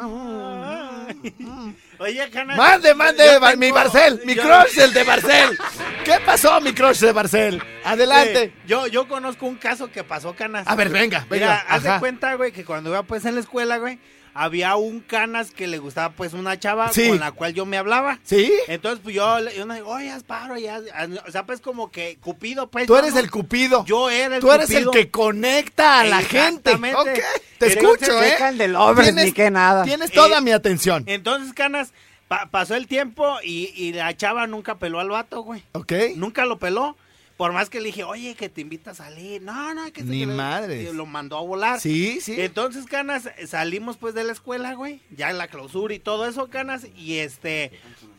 Ay. 0.00 1.18
Oye. 1.98 2.30
Mande, 2.56 2.94
mande, 2.94 3.24
tengo- 3.28 3.56
mi 3.56 3.70
Barcel, 3.70 4.20
mi 4.24 4.34
yo- 4.34 4.42
crush, 4.42 4.78
el 4.78 4.92
de 4.92 5.04
Barcel. 5.04 5.58
¿Qué 6.04 6.14
pasó, 6.24 6.60
mi 6.60 6.72
crush 6.72 7.00
de 7.00 7.12
Barcel? 7.12 7.62
Adelante. 7.84 8.52
Sí, 8.54 8.68
Yo, 8.68 8.86
yo 8.86 9.08
conozco 9.08 9.46
un 9.46 9.56
caso 9.56 9.90
que 9.90 10.04
pasó, 10.04 10.34
Canas. 10.34 10.66
A 10.66 10.74
ver, 10.76 10.88
venga, 10.90 11.26
venga. 11.28 11.46
Mira, 11.46 11.64
haz 11.68 11.82
de 11.82 11.98
cuenta, 11.98 12.34
güey, 12.34 12.52
que 12.52 12.64
cuando 12.64 12.90
iba 12.90 13.02
pues 13.02 13.24
en 13.24 13.34
la 13.34 13.40
escuela, 13.40 13.78
güey, 13.78 13.98
había 14.44 14.76
un 14.76 15.00
Canas 15.00 15.50
que 15.50 15.66
le 15.66 15.78
gustaba 15.78 16.10
pues 16.14 16.32
una 16.32 16.58
chava 16.58 16.92
Sí. 16.92 17.08
con 17.08 17.18
la 17.20 17.32
cual 17.32 17.54
yo 17.54 17.66
me 17.66 17.76
hablaba. 17.76 18.18
¿Sí? 18.22 18.52
Entonces, 18.68 19.00
pues 19.02 19.14
yo, 19.14 19.38
yo 19.50 19.66
le 19.66 19.74
digo, 19.74 19.88
oye, 19.90 20.10
Asparo, 20.10 20.56
ya. 20.56 20.80
O 21.26 21.30
sea, 21.32 21.44
pues 21.44 21.60
como 21.60 21.90
que 21.90 22.18
Cupido, 22.20 22.70
pues. 22.70 22.86
Tú 22.86 22.96
eres 22.96 23.14
no- 23.14 23.20
el 23.20 23.30
cupido. 23.30 23.84
Yo 23.84 24.08
era 24.10 24.36
el 24.36 24.40
Tú 24.40 24.52
eres 24.52 24.66
Cupido. 24.66 24.92
el 24.92 24.96
que 24.98 25.10
conecta 25.10 26.00
a 26.00 26.04
la 26.04 26.18
gente. 26.22 26.70
Exactamente. 26.70 26.96
Ok, 26.98 27.18
te 27.58 27.66
Pero 27.66 27.92
escucho, 27.94 28.22
¿eh? 28.22 28.36
del 28.54 28.72
lovers 28.72 29.14
ni 29.14 29.32
que 29.32 29.50
nada. 29.50 29.84
Tienes 29.84 30.12
toda 30.12 30.38
Eh, 30.38 30.42
mi 30.42 30.52
atención. 30.52 31.04
Entonces, 31.06 31.52
Canas, 31.52 31.92
pa- 32.28 32.46
pasó 32.50 32.74
el 32.76 32.86
tiempo 32.86 33.38
y, 33.42 33.72
y 33.74 33.92
la 33.92 34.16
chava 34.16 34.46
nunca 34.46 34.76
peló 34.78 35.00
al 35.00 35.08
vato, 35.08 35.42
güey. 35.42 35.62
¿Ok? 35.72 35.92
Nunca 36.16 36.44
lo 36.44 36.58
peló. 36.58 36.96
Por 37.38 37.52
más 37.52 37.70
que 37.70 37.78
le 37.78 37.86
dije, 37.86 38.02
oye, 38.02 38.34
que 38.34 38.48
te 38.48 38.60
invita 38.60 38.90
a 38.90 38.94
salir. 38.94 39.40
No, 39.40 39.72
no, 39.72 39.90
que 39.92 40.02
Ni 40.02 40.22
y 40.22 40.92
Lo 40.92 41.06
mandó 41.06 41.38
a 41.38 41.42
volar. 41.42 41.80
Sí, 41.80 42.20
sí. 42.20 42.34
Entonces, 42.38 42.84
Canas, 42.86 43.30
salimos 43.46 43.96
pues 43.96 44.12
de 44.12 44.24
la 44.24 44.32
escuela, 44.32 44.74
güey. 44.74 45.00
Ya 45.10 45.30
en 45.30 45.38
la 45.38 45.46
clausura 45.46 45.94
y 45.94 46.00
todo 46.00 46.26
eso, 46.26 46.50
Canas. 46.50 46.86
Y 46.96 47.18
este. 47.18 47.70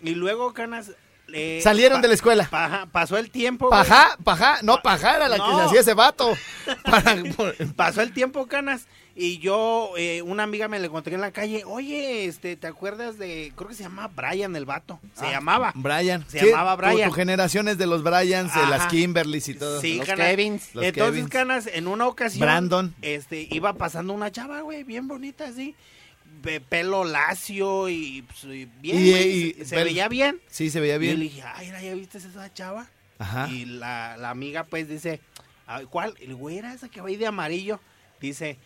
Y 0.02 0.16
luego, 0.16 0.54
Canas. 0.54 0.94
eh, 1.34 1.60
Salieron 1.62 2.02
de 2.02 2.08
la 2.08 2.14
escuela. 2.14 2.48
paja- 2.50 2.86
pasó 2.94 3.18
el 3.18 3.30
tiempo. 3.30 3.68
güey. 3.68 3.78
Pajá, 3.82 4.18
pajá. 4.24 4.60
No, 4.64 4.82
pajá 4.82 5.18
era 5.18 5.28
la 5.28 5.36
que 5.36 5.54
se 5.54 5.62
hacía 5.64 5.82
ese 5.82 5.94
vato. 5.94 6.34
Para- 6.86 7.22
por- 7.36 7.56
Pasó 7.76 8.02
el 8.02 8.14
tiempo, 8.14 8.48
Canas. 8.48 8.88
Y 9.22 9.40
yo, 9.40 9.92
eh, 9.98 10.22
una 10.22 10.44
amiga 10.44 10.70
me 10.70 10.80
le 10.80 10.88
encontré 10.88 11.14
en 11.14 11.20
la 11.20 11.32
calle. 11.32 11.64
Oye, 11.66 12.24
este, 12.24 12.56
¿te 12.56 12.68
acuerdas 12.68 13.18
de. 13.18 13.52
Creo 13.56 13.68
que 13.68 13.76
se 13.76 13.84
llama 13.84 14.08
Brian 14.08 14.56
el 14.56 14.64
vato. 14.64 14.98
Se 15.14 15.26
Ah, 15.26 15.32
llamaba. 15.32 15.74
Brian. 15.76 16.24
Se 16.30 16.40
Sí, 16.40 16.46
llamaba 16.46 16.78
tu- 16.78 16.82
Brian. 16.90 17.10
Tu, 17.10 17.16
generación 17.16 17.68
es 17.68 17.78
de 17.78 17.86
los 17.86 18.02
Bryans, 18.02 18.56
de 18.56 18.66
las. 18.68 18.88
Kimberlys 18.88 19.50
y 19.50 19.56
todo. 19.56 19.82
Sí, 19.82 19.98
Los 19.98 20.06
Canas. 20.08 20.28
Kevins. 20.28 20.74
Los 20.74 20.86
Entonces, 20.86 21.14
Kevins. 21.16 21.30
Canas, 21.30 21.68
en 21.68 21.88
una 21.90 22.08
ocasión. 22.08 22.42
Brandon. 22.42 22.96
Este, 23.02 23.46
iba 23.52 23.74
pasando 23.74 24.14
una 24.14 24.32
chava, 24.32 24.62
güey, 24.62 24.84
bien 24.86 25.08
bonita, 25.10 25.48
así. 25.48 25.76
pe- 26.42 26.62
pelo 26.62 27.04
lacio 27.04 27.90
y, 27.90 28.22
pues, 28.22 28.44
y 28.46 28.66
bien. 28.82 28.98
Y- 29.06 29.10
güey, 29.12 29.56
y- 29.60 29.66
se, 29.66 29.84
veía 29.84 30.08
bien. 30.08 30.40
Sí, 30.48 30.70
se 30.70 30.80
veía 30.80 30.94
Y 30.96 31.00
yo 31.00 31.00
le 31.02 31.08
bien. 31.08 31.20
dije, 31.20 31.44
ay, 31.56 31.72
¿ya 31.84 31.94
viste 31.94 32.20
esa 32.20 32.54
chava? 32.54 32.88
Ajá. 33.18 33.50
Y 33.50 33.66
la, 33.66 34.16
la 34.16 34.30
amiga, 34.30 34.64
pues, 34.64 34.88
dice, 34.88 35.20
"Ay, 35.68 35.86
¿cuál? 35.90 36.14
El 36.22 36.36
güey 36.36 36.58
era 36.58 36.74
esa 36.74 36.88
que 36.88 37.02
va 37.02 37.10
ahí 37.10 37.18
de 37.18 37.28
amarillo. 37.28 37.82
Dice, 38.22 38.58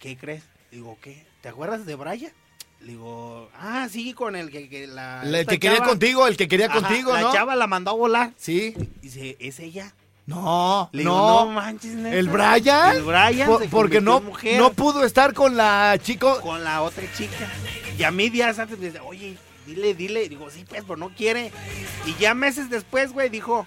¿qué 0.00 0.16
crees? 0.16 0.42
Digo, 0.70 0.98
¿qué? 1.02 1.24
¿Te 1.40 1.48
acuerdas 1.48 1.86
de 1.86 1.94
Brian? 1.94 2.32
Le 2.80 2.88
digo, 2.92 3.48
ah, 3.58 3.88
sí, 3.90 4.12
con 4.12 4.36
el 4.36 4.50
que, 4.50 4.68
que 4.68 4.86
la... 4.86 5.22
El 5.22 5.46
que 5.46 5.58
quería 5.58 5.78
chava- 5.78 5.88
contigo, 5.88 6.26
el 6.26 6.36
que 6.36 6.48
quería 6.48 6.66
Ajá, 6.66 6.80
contigo, 6.80 7.12
la 7.14 7.32
chava 7.32 7.56
la 7.56 7.66
mandó 7.66 7.90
a 7.92 7.94
volar. 7.94 8.32
Sí. 8.36 8.74
Dice, 9.00 9.36
¿es 9.40 9.58
ella? 9.60 9.94
No, 10.26 10.88
Le 10.92 11.00
digo, 11.02 11.14
no. 11.14 11.44
no 11.46 11.50
manches, 11.52 11.92
neta. 11.94 12.16
¿El 12.16 12.28
Brian? 12.28 12.96
El 12.96 13.02
Brian 13.02 13.46
Por- 13.46 13.62
se 13.62 13.68
porque 13.68 14.00
no, 14.00 14.18
en 14.18 14.24
mujer. 14.24 14.58
no 14.58 14.72
pudo 14.72 15.04
estar 15.04 15.32
con 15.34 15.56
la 15.56 15.98
chico. 16.02 16.40
con 16.40 16.62
la 16.64 16.82
otra 16.82 17.04
chica. 17.16 17.50
Y 17.98 18.02
a 18.02 18.10
mí 18.10 18.28
días 18.30 18.58
antes 18.58 18.78
me 18.78 18.86
dice, 18.86 19.00
oye, 19.00 19.36
dile, 19.66 19.94
dile. 19.94 20.28
Digo, 20.28 20.50
sí, 20.50 20.64
pues, 20.68 20.82
pero 20.82 20.96
no 20.96 21.10
quiere. 21.14 21.52
Y 22.06 22.14
ya 22.20 22.34
meses 22.34 22.68
después, 22.70 23.12
güey, 23.12 23.28
dijo, 23.28 23.66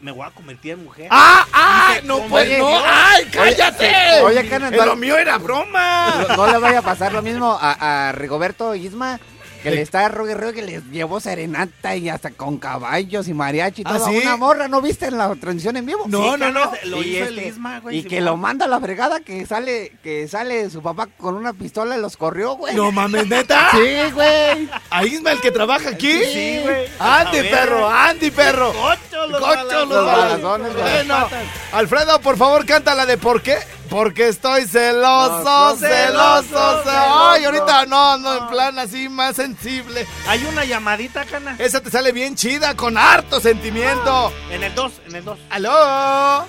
me 0.00 0.10
voy 0.12 0.26
a 0.26 0.30
convertir 0.30 0.72
en 0.72 0.84
mujer. 0.84 1.08
¡Ah! 1.10 1.46
¡Ah! 1.52 1.90
Dice, 1.94 2.06
¡No, 2.06 2.16
"Oye, 2.16 2.28
pues 2.28 2.58
no! 2.58 2.68
Dios". 2.68 2.82
¡Ay, 2.86 3.24
cállate! 3.32 4.20
Oye, 4.22 4.48
Canas, 4.48 4.72
Eh, 4.72 4.76
no- 4.76 4.86
lo 4.86 4.96
mío 4.96 5.18
era 5.18 5.36
broma. 5.38 6.24
No, 6.28 6.36
no 6.36 6.46
le 6.52 6.58
vaya 6.58 6.78
a 6.78 6.82
pasar 6.82 7.12
lo 7.12 7.22
mismo 7.22 7.58
a, 7.60 8.08
a 8.08 8.12
Rigoberto 8.12 8.74
Isma, 8.74 9.20
que 9.62 9.70
le 9.70 9.82
está 9.82 10.08
rogue, 10.08 10.34
rogue, 10.34 10.54
que 10.54 10.62
le 10.62 10.82
llevó 10.90 11.20
serenata 11.20 11.96
y 11.96 12.08
hasta 12.08 12.30
con 12.30 12.58
caballos 12.58 13.28
y 13.28 13.34
mariachi 13.34 13.82
y 13.82 13.84
¿Ah, 13.86 13.98
sí? 13.98 14.18
Una 14.18 14.36
morra, 14.36 14.68
¿no 14.68 14.80
viste 14.80 15.06
en 15.06 15.18
la 15.18 15.34
transmisión 15.36 15.76
en 15.76 15.86
vivo? 15.86 16.04
No, 16.06 16.34
Sí, 16.34 16.40
no, 16.40 16.50
no. 16.50 16.72
Lo 16.84 17.02
y 17.02 17.16
hizo 17.16 17.26
el 17.26 17.38
este, 17.38 17.48
Isma, 17.50 17.80
güey. 17.80 17.98
y 17.98 18.04
que 18.04 18.20
lo 18.20 18.36
manda 18.36 18.64
a 18.66 18.68
la 18.68 18.80
fregada, 18.80 19.20
que 19.20 19.44
sale, 19.46 19.92
que 20.02 20.28
sale 20.28 20.70
su 20.70 20.82
papá 20.82 21.08
con 21.18 21.34
una 21.34 21.52
pistola 21.52 21.96
y 21.96 22.00
los 22.00 22.16
corrió, 22.16 22.54
güey. 22.54 22.74
No 22.74 22.90
mames, 22.92 23.26
neta. 23.28 23.68
Sí, 23.72 24.10
güey. 24.12 24.68
¿A 24.90 25.04
Isma 25.04 25.32
el 25.32 25.40
que 25.40 25.50
trabaja 25.50 25.90
aquí? 25.90 26.12
Sí, 26.24 26.60
güey. 26.62 26.86
Andy, 26.98 27.42
perro, 27.48 27.88
Andy, 27.88 28.30
perro. 28.30 28.72
Cocho, 28.72 29.26
los 29.28 29.40
Cocho, 29.40 29.84
los 29.86 30.06
balazones, 30.06 30.72
güey. 30.72 30.82
Bueno, 30.82 31.28
Alfredo, 31.72 32.20
por 32.20 32.36
favor, 32.36 32.66
canta 32.66 32.94
la 32.94 33.06
de 33.06 33.16
¿por 33.18 33.42
qué? 33.42 33.56
Porque 33.90 34.28
estoy 34.28 34.66
celoso, 34.66 35.42
No, 35.42 35.74
celoso, 35.76 36.42
celoso, 36.46 36.82
ce- 36.84 36.90
Ay, 36.92 37.44
ahorita 37.44 37.86
no, 37.86 38.16
no, 38.18 38.36
en 38.38 38.46
plan 38.48 38.78
así 38.78 39.08
más 39.08 39.34
sensible. 39.36 40.06
Hay 40.28 40.44
una 40.44 40.64
llamadita, 40.64 41.24
Cana. 41.24 41.56
Esa 41.58 41.80
te 41.80 41.90
sale 41.90 42.12
bien 42.12 42.36
chida, 42.36 42.76
con 42.76 42.96
harto 42.96 43.40
sentimiento. 43.40 44.32
En 44.50 44.62
el 44.62 44.72
2, 44.76 44.92
en 45.08 45.16
el 45.16 45.24
2. 45.24 45.38
¡Aló! 45.50 46.46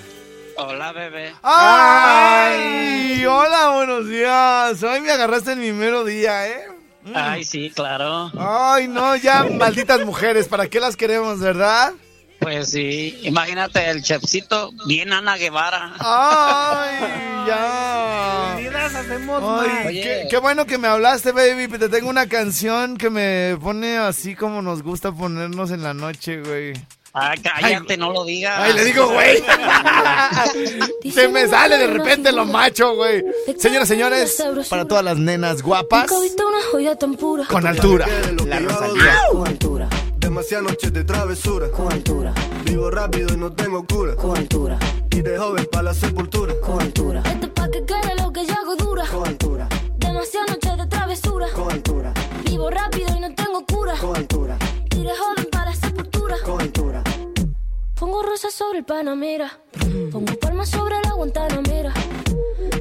Hola, 0.56 0.92
bebé. 0.92 1.34
¡Ay! 1.42 3.24
Hola, 3.26 3.70
buenos 3.70 4.06
días. 4.08 4.80
Hoy 4.82 5.00
me 5.00 5.10
agarraste 5.10 5.52
en 5.52 5.60
mi 5.60 5.72
mero 5.72 6.04
día, 6.04 6.46
¿eh? 6.46 6.66
Mm. 7.04 7.12
Ay, 7.16 7.44
sí, 7.44 7.72
claro. 7.74 8.30
Ay, 8.38 8.86
no, 8.86 9.16
ya, 9.16 9.42
malditas 9.44 10.04
mujeres, 10.04 10.46
¿para 10.46 10.68
qué 10.68 10.78
las 10.78 10.96
queremos, 10.96 11.40
verdad? 11.40 11.92
Pues 12.42 12.70
sí, 12.70 13.18
imagínate 13.22 13.88
el 13.90 14.02
chefcito, 14.02 14.72
bien 14.86 15.12
Ana 15.12 15.36
Guevara. 15.36 15.94
Ay, 16.00 16.98
ya. 17.46 18.56
Hacemos 18.84 19.42
Ay. 19.42 19.86
Oye. 19.86 20.02
qué, 20.02 20.26
qué 20.30 20.38
bueno 20.38 20.66
que 20.66 20.78
me 20.78 20.88
hablaste, 20.88 21.32
baby. 21.32 21.68
Te 21.78 21.88
tengo 21.88 22.10
una 22.10 22.28
canción 22.28 22.96
que 22.96 23.10
me 23.10 23.56
pone 23.60 23.98
así 23.98 24.34
como 24.34 24.60
nos 24.62 24.82
gusta 24.82 25.12
ponernos 25.12 25.70
en 25.70 25.82
la 25.82 25.94
noche, 25.94 26.40
güey. 26.40 26.72
Ay, 27.14 27.38
cállate, 27.40 27.98
no 27.98 28.10
lo 28.10 28.24
digas. 28.24 28.58
Ay, 28.58 28.72
le 28.72 28.84
digo, 28.86 29.06
güey. 29.08 29.42
Se 31.12 31.28
me 31.28 31.46
sale 31.46 31.76
de 31.76 31.86
repente 31.86 32.32
lo 32.32 32.46
macho, 32.46 32.94
güey. 32.94 33.22
Señoras, 33.58 33.86
señores, 33.86 34.42
para 34.70 34.86
todas 34.86 35.04
las 35.04 35.18
nenas 35.18 35.60
guapas, 35.62 36.10
con 37.48 37.66
altura. 37.66 38.06
La 38.46 38.58
Rosalía. 38.60 39.20
Demasiadas 40.32 40.64
noches 40.70 40.92
de 40.94 41.04
travesura. 41.04 41.70
con 41.70 41.92
altura, 41.92 42.32
Vivo 42.64 42.90
rápido 42.90 43.34
y 43.34 43.36
no 43.36 43.52
tengo 43.52 43.84
cura. 43.86 44.16
con 44.16 44.34
altura, 44.34 44.78
Y 45.10 45.20
de 45.20 45.36
joven 45.36 45.68
para 45.70 45.82
la 45.84 45.92
sepultura. 45.94 46.54
con 46.62 46.80
altura. 46.80 47.22
Esto 47.26 47.46
es 47.48 47.52
pa' 47.52 47.68
que 47.70 47.84
quede 47.84 48.14
lo 48.16 48.32
que 48.32 48.46
yo 48.46 48.54
hago 48.54 48.74
dura. 48.76 49.04
Con 49.12 49.28
altura, 49.28 49.68
Demasiadas 49.98 50.48
noches 50.52 50.78
de 50.78 50.86
travesura. 50.86 51.46
con 51.54 51.70
altura, 51.70 52.14
Vivo 52.46 52.70
rápido 52.70 53.14
y 53.14 53.20
no 53.20 53.34
tengo 53.34 53.62
cura. 53.66 53.92
con 54.00 54.16
altura, 54.16 54.56
Iré 54.96 55.10
joven 55.14 55.48
para 55.52 55.66
la 55.66 55.76
sepultura. 55.76 56.36
con 56.46 56.60
altura. 56.62 57.04
Pongo 58.00 58.22
rosas 58.22 58.54
sobre 58.54 58.78
el 58.78 58.84
Panamera. 58.86 59.60
Pongo 60.10 60.32
palmas 60.40 60.70
sobre 60.70 60.94
la 61.04 61.12
Guantanamera. 61.12 61.92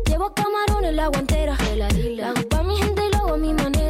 Llevo 0.08 0.34
camarones 0.34 0.92
en 0.92 0.96
la 0.96 1.08
guantera. 1.08 1.58
La 1.76 2.30
hago 2.30 2.48
pa' 2.48 2.64
mi 2.64 2.78
gente 2.78 3.02
y 3.06 3.12
lo 3.12 3.18
hago 3.18 3.34
a 3.34 3.38
mi 3.38 3.54
manera. 3.54 3.81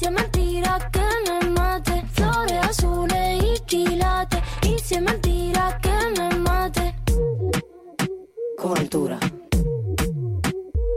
si 0.00 0.04
es 0.04 0.10
mentira 0.10 0.90
que 0.92 1.00
me 1.40 1.50
mate. 1.50 2.04
Flores 2.12 2.58
azules 2.64 3.42
y 3.42 3.60
quilates. 3.66 4.40
Y 4.62 4.78
si 4.78 4.94
es 4.94 5.02
mentira 5.02 5.78
que 5.82 5.92
me 6.20 6.36
mate. 6.38 6.94
Con 8.58 8.78
altura. 8.78 9.18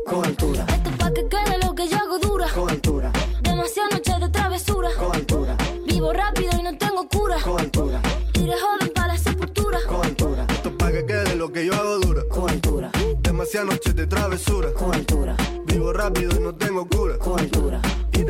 Con 0.06 0.26
altura. 0.26 0.66
Esto 0.70 0.90
es 0.90 0.96
pa' 0.98 1.12
que 1.14 1.28
quede 1.28 1.58
lo 1.66 1.76
que 1.76 1.88
yo 1.88 1.98
hago 1.98 2.18
dura. 2.20 2.48
Con 2.54 2.70
altura, 2.70 3.12
Demasiadas 3.42 3.94
noches 3.94 4.20
de 4.20 4.30
travesura. 4.30 4.90
con 4.98 5.16
altura, 5.16 5.58
Vivo 5.86 6.14
rápido 6.14 6.50
y 6.60 6.64
no 6.64 6.78
tengo 6.78 7.08
cura. 7.10 7.38
con 7.44 7.60
altura, 7.60 8.02
Iré 8.34 8.54
joven 8.60 8.92
para 8.96 9.08
la 9.10 9.18
sepultura. 9.18 9.80
con 9.88 10.06
altura. 10.06 10.46
Esto 10.50 10.70
es 10.70 10.76
pa' 10.76 10.92
que 10.92 11.06
quede 11.06 11.36
lo 11.36 11.52
que 11.52 11.66
yo 11.66 11.74
hago 11.74 12.00
dura. 12.00 12.24
Con 12.30 12.50
altura, 12.50 12.90
Demasiadas 13.20 13.70
noches 13.74 13.96
de 13.96 14.08
travesura. 14.08 14.74
con 14.74 14.94
altura, 14.94 15.36
Vivo 15.66 15.92
rápido 15.94 16.32
y 16.38 16.40
no 16.40 16.56
tengo 16.56 16.88
cura. 16.88 17.18
con 17.18 17.38
altura, 17.40 17.82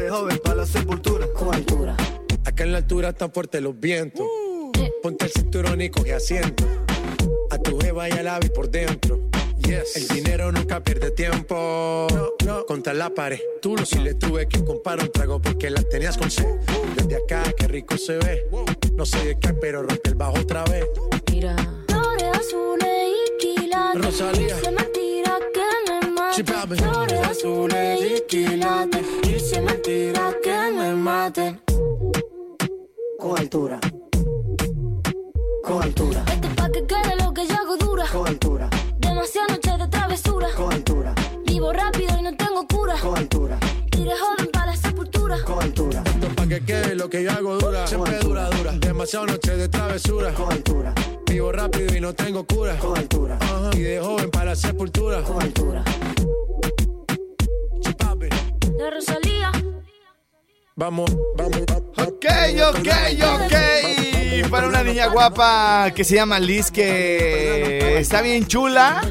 de 0.07 0.13
joven 0.13 0.39
para 0.41 0.55
la 0.55 0.65
sepultura. 0.65 1.27
con 1.33 1.53
altura, 1.53 1.97
Acá 2.45 2.63
en 2.63 2.71
la 2.71 2.77
altura 2.77 3.09
están 3.09 3.31
fuertes 3.31 3.61
los 3.61 3.77
vientos. 3.77 4.25
Ponte 5.03 5.25
el 5.25 5.31
cinturón 5.31 5.81
y 5.81 5.89
coge 5.89 6.13
asiento. 6.13 6.63
A 7.49 7.57
tu 7.57 7.77
jeva 7.79 8.07
y 8.07 8.13
al 8.13 8.27
ave 8.27 8.49
por 8.49 8.69
dentro. 8.69 9.19
El 9.63 10.07
dinero 10.07 10.51
nunca 10.53 10.81
pierde 10.81 11.11
tiempo. 11.11 12.07
No, 12.45 12.65
Contra 12.65 12.93
la 12.93 13.09
pared. 13.09 13.39
Tú 13.61 13.75
lo 13.75 13.85
si 13.85 13.99
le 13.99 14.13
tuve 14.13 14.47
que 14.47 14.63
comprar 14.63 15.01
un 15.01 15.11
trago 15.11 15.41
porque 15.41 15.69
la 15.69 15.83
tenías 15.83 16.17
con 16.17 16.31
sed. 16.31 16.55
Desde 16.95 17.17
acá, 17.17 17.43
qué 17.57 17.67
rico 17.67 17.97
se 17.97 18.17
ve. 18.17 18.47
No 18.93 19.05
sé 19.05 19.25
de 19.25 19.39
qué, 19.39 19.53
pero 19.53 19.83
rompe 19.83 20.09
el 20.09 20.15
bajo 20.15 20.39
otra 20.39 20.63
vez. 20.65 20.85
Mira, 21.33 21.55
flores 21.89 22.29
azules 22.33 23.09
y 23.13 23.37
quilates. 23.39 24.05
Rosalía. 24.05 24.55
Dice 24.55 24.71
mentira 24.71 25.37
que 25.53 26.43
me. 26.43 26.77
Flores 26.77 27.27
azules 27.27 27.99
y 28.01 28.21
quilates. 28.27 28.96
Mentira 29.61 30.35
que 30.43 30.71
me 30.71 30.93
maten. 30.93 31.61
Con 33.17 33.39
altura. 33.39 33.79
Con 35.63 35.83
altura. 35.83 36.23
Esto 36.31 36.47
pa' 36.55 36.69
que 36.71 36.85
quede 36.85 37.15
lo 37.23 37.33
que 37.33 37.47
yo 37.47 37.55
hago 37.55 37.77
dura. 37.77 38.05
Con 38.11 38.27
altura. 38.27 38.69
Demasiadas 38.99 39.51
noches 39.51 39.79
de 39.79 39.87
travesura. 39.87 40.47
Con 40.55 40.73
altura. 40.73 41.15
Vivo 41.45 41.73
rápido 41.73 42.19
y 42.19 42.21
no 42.21 42.35
tengo 42.35 42.67
cura. 42.67 42.95
Con 43.01 43.17
altura. 43.17 43.57
Iré 43.97 44.11
joven 44.15 44.49
para 44.51 44.67
la 44.67 44.75
sepultura. 44.75 45.43
Con 45.43 45.63
altura. 45.63 46.03
Esto 46.05 46.27
pa' 46.35 46.47
que 46.47 46.59
quede 46.63 46.95
lo 46.95 47.09
que 47.09 47.23
yo 47.23 47.31
hago 47.31 47.57
dura. 47.57 47.87
Siempre 47.87 48.19
dura, 48.19 48.49
dura. 48.49 48.71
Demasiado 48.73 49.25
noche 49.25 49.57
de 49.57 49.67
travesura. 49.69 50.33
Con 50.33 50.51
altura. 50.51 50.93
Vivo 51.25 51.51
rápido 51.51 51.95
y 51.95 51.99
no 51.99 52.13
tengo 52.13 52.45
cura. 52.45 52.77
Con 52.77 52.97
altura. 52.97 53.39
Y 53.73 53.79
de 53.79 53.99
joven 53.99 54.29
para 54.29 54.45
la 54.45 54.55
sepultura. 54.55 55.23
Con 55.23 55.41
altura. 55.41 55.83
La 58.77 58.89
Rosalía. 58.89 59.51
Vamos, 60.75 61.09
vamos, 61.35 61.61
vamos. 61.65 61.83
Ok, 61.97 62.25
ok, 62.69 62.87
ok. 63.23 64.49
Para 64.51 64.67
una 64.67 64.83
niña 64.83 65.07
guapa 65.07 65.91
que 65.95 66.03
se 66.03 66.15
llama 66.15 66.39
Liz, 66.39 66.69
que 66.71 67.97
está 67.99 68.21
bien 68.21 68.45
chula. 68.47 69.01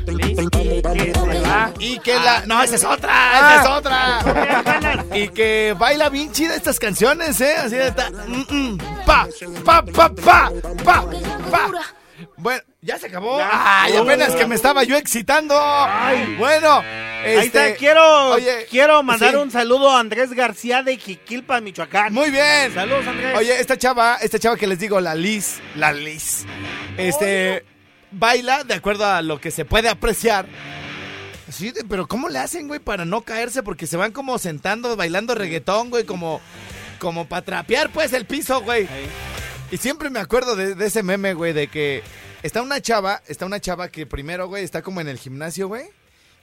Y 1.80 1.98
que 1.98 2.14
la. 2.14 2.46
No, 2.46 2.62
esa 2.62 2.76
es 2.76 2.84
otra, 2.84 3.38
esa 3.38 3.60
es 3.62 3.66
otra. 3.68 5.04
Y 5.16 5.28
que 5.28 5.74
baila 5.78 6.08
bien 6.10 6.30
chida 6.30 6.54
estas 6.54 6.78
canciones, 6.78 7.40
¿eh? 7.40 7.56
Así 7.56 7.74
de. 7.76 7.90
ta- 7.90 8.10
mm, 8.10 8.44
mm, 8.48 8.78
Pa, 9.06 9.26
pa, 9.64 9.82
pa, 9.84 10.10
pa, 10.14 10.50
pa, 10.84 11.04
pa. 11.50 11.70
Bueno, 12.36 12.62
ya 12.82 12.98
se 12.98 13.06
acabó. 13.06 13.38
Ay, 13.42 13.96
apenas 13.96 14.34
que 14.36 14.46
me 14.46 14.54
estaba 14.54 14.84
yo 14.84 14.96
excitando. 14.96 15.54
Bueno, 16.38 16.82
Ahí 17.26 17.46
este, 17.46 17.66
está, 17.66 17.78
quiero, 17.78 18.30
oye, 18.30 18.66
quiero 18.70 19.02
mandar 19.02 19.32
sí. 19.32 19.36
un 19.36 19.50
saludo 19.50 19.90
a 19.90 20.00
Andrés 20.00 20.32
García 20.32 20.82
de 20.82 20.96
Jiquilpa, 20.96 21.60
Michoacán. 21.60 22.12
Muy 22.12 22.30
bien. 22.30 22.72
Saludos, 22.72 23.06
Andrés. 23.06 23.36
Oye, 23.36 23.60
esta 23.60 23.76
chava, 23.76 24.18
esta 24.22 24.38
chava 24.38 24.56
que 24.56 24.66
les 24.66 24.78
digo, 24.78 25.00
la 25.00 25.14
Liz, 25.14 25.58
la 25.74 25.92
Liz, 25.92 26.44
este, 26.96 27.64
baila 28.12 28.62
de 28.64 28.74
acuerdo 28.74 29.06
a 29.06 29.22
lo 29.22 29.40
que 29.40 29.50
se 29.50 29.64
puede 29.64 29.88
apreciar. 29.88 30.46
Sí, 31.50 31.72
pero 31.88 32.06
¿cómo 32.06 32.28
le 32.28 32.38
hacen, 32.38 32.68
güey, 32.68 32.80
para 32.80 33.04
no 33.04 33.22
caerse? 33.22 33.62
Porque 33.62 33.86
se 33.86 33.96
van 33.96 34.12
como 34.12 34.38
sentando, 34.38 34.96
bailando 34.96 35.34
reggaetón, 35.34 35.90
güey, 35.90 36.04
como, 36.04 36.40
como 36.98 37.28
para 37.28 37.42
trapear, 37.42 37.90
pues, 37.90 38.12
el 38.12 38.24
piso, 38.24 38.60
güey. 38.62 38.88
Y 39.70 39.76
siempre 39.78 40.10
me 40.10 40.20
acuerdo 40.20 40.54
de, 40.54 40.74
de 40.74 40.86
ese 40.86 41.02
meme, 41.02 41.34
güey, 41.34 41.52
de 41.52 41.68
que 41.68 42.02
está 42.42 42.62
una 42.62 42.80
chava, 42.80 43.22
está 43.26 43.46
una 43.46 43.60
chava 43.60 43.88
que 43.88 44.06
primero, 44.06 44.48
güey, 44.48 44.64
está 44.64 44.82
como 44.82 45.00
en 45.00 45.08
el 45.08 45.18
gimnasio, 45.18 45.68
güey, 45.68 45.86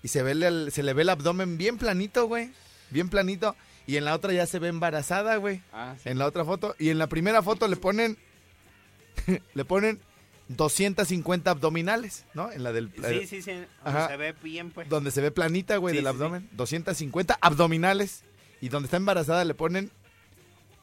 y 0.04 0.10
se, 0.10 0.22
ve 0.22 0.32
el- 0.34 0.72
se 0.72 0.84
le 0.84 0.94
ve 0.94 1.02
el 1.04 1.10
abdomen 1.10 1.58
bien 1.58 1.78
planito, 1.78 2.28
güey, 2.28 2.52
bien 2.92 3.10
planito, 3.10 3.56
y 3.88 3.98
en 3.98 4.06
la 4.06 4.14
otra 4.14 4.32
ya 4.34 4.46
se 4.46 4.60
ve 4.60 4.68
embarazada, 4.68 5.36
güey. 5.38 5.62
Ah, 5.74 5.96
sí. 6.02 6.10
En 6.10 6.18
la 6.20 6.26
otra 6.28 6.46
foto. 6.46 6.76
Y 6.80 6.90
en 6.90 7.00
la 7.00 7.08
primera 7.08 7.42
foto 7.42 7.68
le 7.68 7.76
ponen. 7.76 8.18
le 9.54 9.66
ponen 9.66 10.00
250 10.50 11.50
abdominales, 11.52 12.26
¿no? 12.34 12.52
En 12.52 12.64
la 12.64 12.72
del. 12.72 12.92
Sí, 13.08 13.28
sí, 13.28 13.42
sí. 13.42 13.52
Ajá. 13.84 14.08
Se 14.10 14.18
ve 14.18 14.34
bien, 14.44 14.72
pues. 14.72 14.88
Donde 14.90 15.12
se 15.12 15.22
ve 15.22 15.32
planita, 15.32 15.78
güey, 15.78 15.94
Sí, 15.94 15.98
del 15.98 16.06
sí, 16.06 16.10
abdomen. 16.10 16.50
250 16.54 17.38
abdominales. 17.42 18.24
Y 18.62 18.70
donde 18.70 18.88
está 18.88 18.98
embarazada 18.98 19.44
le 19.44 19.54
ponen 19.54 19.92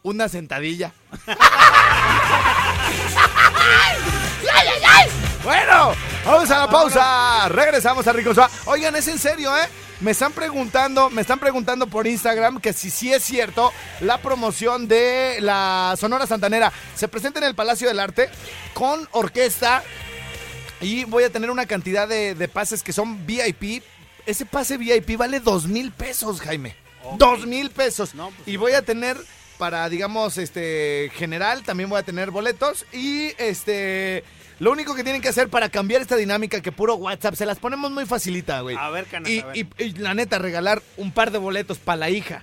una 0.03 0.29
sentadilla. 0.29 0.93
¡Ay, 4.47 4.69
ay, 4.69 4.83
ay! 4.85 5.09
Bueno, 5.43 5.93
vamos 6.25 6.51
a 6.51 6.59
la 6.59 6.71
pausa. 6.71 7.49
Regresamos 7.49 8.07
a 8.07 8.13
Rico 8.13 8.35
Suave. 8.35 8.53
Oigan, 8.67 8.95
es 8.97 9.09
en 9.09 9.19
serio, 9.19 9.57
¿eh? 9.57 9.67
Me 10.01 10.11
están 10.11 10.33
preguntando, 10.33 11.11
me 11.11 11.23
están 11.23 11.39
preguntando 11.39 11.87
por 11.87 12.07
Instagram 12.07 12.61
que 12.61 12.73
si 12.73 12.91
sí 12.91 13.13
es 13.13 13.23
cierto 13.23 13.73
la 14.01 14.19
promoción 14.19 14.89
de 14.89 15.39
la 15.41 15.95
Sonora 15.99 16.27
Santanera 16.27 16.73
se 16.95 17.07
presenta 17.09 17.39
en 17.39 17.45
el 17.45 17.55
Palacio 17.55 17.89
del 17.89 18.01
Arte 18.01 18.31
con 18.73 19.07
orquesta 19.13 19.83
y 20.81 21.05
voy 21.05 21.25
a 21.25 21.31
tener 21.31 21.51
una 21.51 21.67
cantidad 21.67 22.09
de, 22.09 22.35
de 22.35 22.49
pases 22.49 22.83
que 22.83 22.93
son 22.93 23.27
VIP. 23.27 23.83
Ese 24.25 24.47
pase 24.47 24.79
VIP 24.79 25.17
vale 25.19 25.41
dos 25.41 25.67
mil 25.67 25.93
pesos, 25.93 26.41
Jaime. 26.41 26.77
Dos 27.17 27.47
mil 27.47 27.71
pesos. 27.71 28.15
No, 28.15 28.31
pues, 28.31 28.49
y 28.49 28.57
voy 28.57 28.73
a 28.73 28.83
tener 28.83 29.17
para, 29.59 29.89
digamos, 29.91 30.39
este 30.39 31.11
general, 31.15 31.63
también 31.63 31.91
voy 31.91 31.99
a 31.99 32.03
tener 32.03 32.31
boletos. 32.31 32.87
Y 32.93 33.33
este. 33.39 34.25
Lo 34.61 34.71
único 34.71 34.95
que 34.95 35.03
tienen 35.03 35.21
que 35.23 35.29
hacer 35.31 35.49
para 35.49 35.69
cambiar 35.71 36.01
esta 36.03 36.15
dinámica 36.17 36.61
que 36.61 36.71
puro 36.71 36.95
WhatsApp, 36.95 37.35
se 37.35 37.47
las 37.47 37.59
ponemos 37.59 37.91
muy 37.91 38.07
facilita, 38.07 38.61
güey. 38.61 38.77
A 38.79 38.91
ver, 38.91 39.07
canas, 39.07 39.29
Y, 39.29 39.41
a 39.41 39.47
ver. 39.47 39.57
y- 39.57 39.69
y 39.79 39.93
la 39.95 40.15
neta, 40.15 40.39
regalar 40.39 40.83
un 40.99 41.11
par 41.13 41.31
de 41.33 41.39
boletos 41.39 41.79
para 41.79 41.97
la 41.97 42.11
hija 42.11 42.43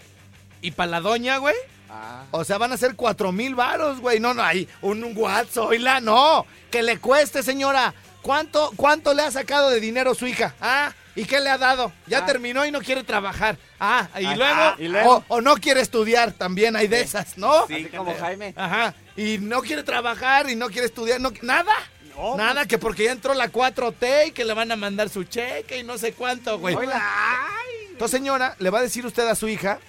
y 0.61 0.71
para 0.71 0.91
la 0.91 0.99
doña, 0.99 1.37
güey. 1.37 1.55
Ah. 1.89 2.23
O 2.31 2.43
sea, 2.43 2.57
van 2.57 2.73
a 2.73 2.77
ser 2.77 2.95
cuatro 2.95 3.31
mil 3.31 3.55
varos, 3.55 3.99
güey. 4.01 4.19
No, 4.19 4.33
no, 4.33 4.43
hay 4.43 4.67
un, 4.81 5.03
un 5.03 5.13
WhatsApp, 5.15 5.65
oíla, 5.65 6.01
no. 6.01 6.45
Que 6.69 6.83
le 6.83 6.97
cueste, 6.97 7.43
señora. 7.43 7.93
¿Cuánto, 8.23 8.73
¿Cuánto 8.75 9.13
le 9.13 9.21
ha 9.21 9.31
sacado 9.31 9.69
de 9.69 9.79
dinero 9.79 10.13
su 10.13 10.27
hija? 10.27 10.53
Ah, 10.59 10.91
¿y 11.15 11.23
qué 11.23 11.39
le 11.39 11.49
ha 11.49 11.57
dado? 11.57 11.93
Ya 12.07 12.19
Ah. 12.19 12.25
terminó 12.25 12.65
y 12.65 12.71
no 12.71 12.81
quiere 12.81 13.03
trabajar. 13.05 13.57
Ah, 13.79 14.09
y 14.19 14.25
Ah, 14.25 14.35
luego, 14.35 14.75
¿y 14.79 14.87
luego? 14.89 15.23
O, 15.29 15.35
o 15.37 15.41
no 15.41 15.55
quiere 15.55 15.79
estudiar, 15.79 16.33
también 16.33 16.75
hay 16.75 16.87
de 16.87 16.99
esas, 16.99 17.37
¿no? 17.37 17.67
Sí, 17.67 17.75
Así 17.75 17.85
como 17.85 18.13
Jaime. 18.19 18.53
Ajá. 18.57 18.93
Y 19.15 19.37
no 19.37 19.61
quiere 19.61 19.83
trabajar 19.83 20.49
y 20.49 20.55
no 20.57 20.67
quiere 20.67 20.87
estudiar, 20.87 21.21
no, 21.21 21.31
nada. 21.41 21.71
No, 22.17 22.35
nada, 22.35 22.65
que 22.65 22.77
porque 22.77 23.05
ya 23.05 23.11
entró 23.11 23.33
la 23.33 23.51
4T 23.51 24.27
y 24.27 24.31
que 24.31 24.43
le 24.43 24.53
van 24.53 24.71
a 24.71 24.75
mandar 24.75 25.09
su 25.09 25.23
cheque 25.23 25.79
y 25.79 25.83
no 25.83 25.97
sé 25.97 26.13
cuánto, 26.13 26.57
güey. 26.59 26.75
Entonces, 27.91 28.19
señora, 28.19 28.55
le 28.59 28.69
va 28.69 28.79
a 28.79 28.81
decir 28.81 29.05
usted 29.05 29.27
a 29.27 29.35
su 29.35 29.47
hija 29.47 29.79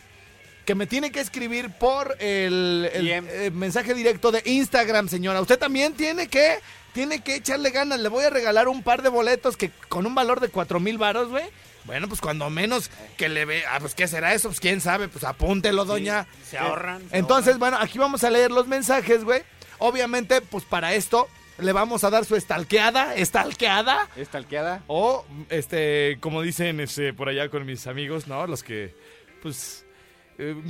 que 0.68 0.74
me 0.74 0.86
tiene 0.86 1.10
que 1.10 1.20
escribir 1.20 1.70
por 1.70 2.14
el, 2.20 2.90
eh, 2.92 3.50
mensaje 3.54 3.94
directo 3.94 4.30
de 4.30 4.42
Instagram, 4.44 5.08
señora. 5.08 5.40
Usted 5.40 5.58
también 5.58 5.94
tiene 5.94 6.28
que, 6.28 6.58
tiene 6.92 7.22
que 7.22 7.36
echarle 7.36 7.70
ganas. 7.70 8.00
Le 8.00 8.10
voy 8.10 8.24
a 8.24 8.30
regalar 8.30 8.68
un 8.68 8.82
par 8.82 9.00
de 9.00 9.08
boletos 9.08 9.56
que 9.56 9.70
con 9.88 10.04
un 10.04 10.14
valor 10.14 10.40
de 10.40 10.50
cuatro 10.50 10.78
mil 10.78 10.98
varos, 10.98 11.30
güey. 11.30 11.44
Bueno, 11.86 12.06
pues 12.06 12.20
cuando 12.20 12.50
menos 12.50 12.90
que 13.16 13.30
le 13.30 13.46
ve, 13.46 13.64
ah, 13.70 13.78
pues 13.80 13.94
qué 13.94 14.06
será 14.06 14.34
eso, 14.34 14.50
pues 14.50 14.60
quién 14.60 14.82
sabe, 14.82 15.08
pues 15.08 15.24
apúntelo, 15.24 15.86
doña. 15.86 16.26
se 16.46 16.58
ahorran, 16.58 17.08
se 17.08 17.16
Entonces, 17.16 17.58
bueno, 17.58 17.78
aquí 17.80 17.98
vamos 17.98 18.22
a 18.24 18.28
leer 18.28 18.50
los 18.50 18.66
mensajes, 18.66 19.24
güey. 19.24 19.42
Obviamente, 19.78 20.42
pues 20.42 20.64
para 20.64 20.92
esto 20.92 21.28
le 21.58 21.72
vamos 21.72 22.04
a 22.04 22.10
dar 22.10 22.24
su 22.24 22.36
estalqueada, 22.36 23.14
estalqueada. 23.14 24.08
¿Estalqueada? 24.16 24.82
O, 24.86 25.24
este, 25.50 26.18
como 26.20 26.42
dicen 26.42 26.80
este, 26.80 27.12
por 27.12 27.28
allá 27.28 27.48
con 27.48 27.66
mis 27.66 27.86
amigos, 27.86 28.26
¿no? 28.26 28.46
Los 28.46 28.62
que, 28.62 28.94
pues, 29.42 29.84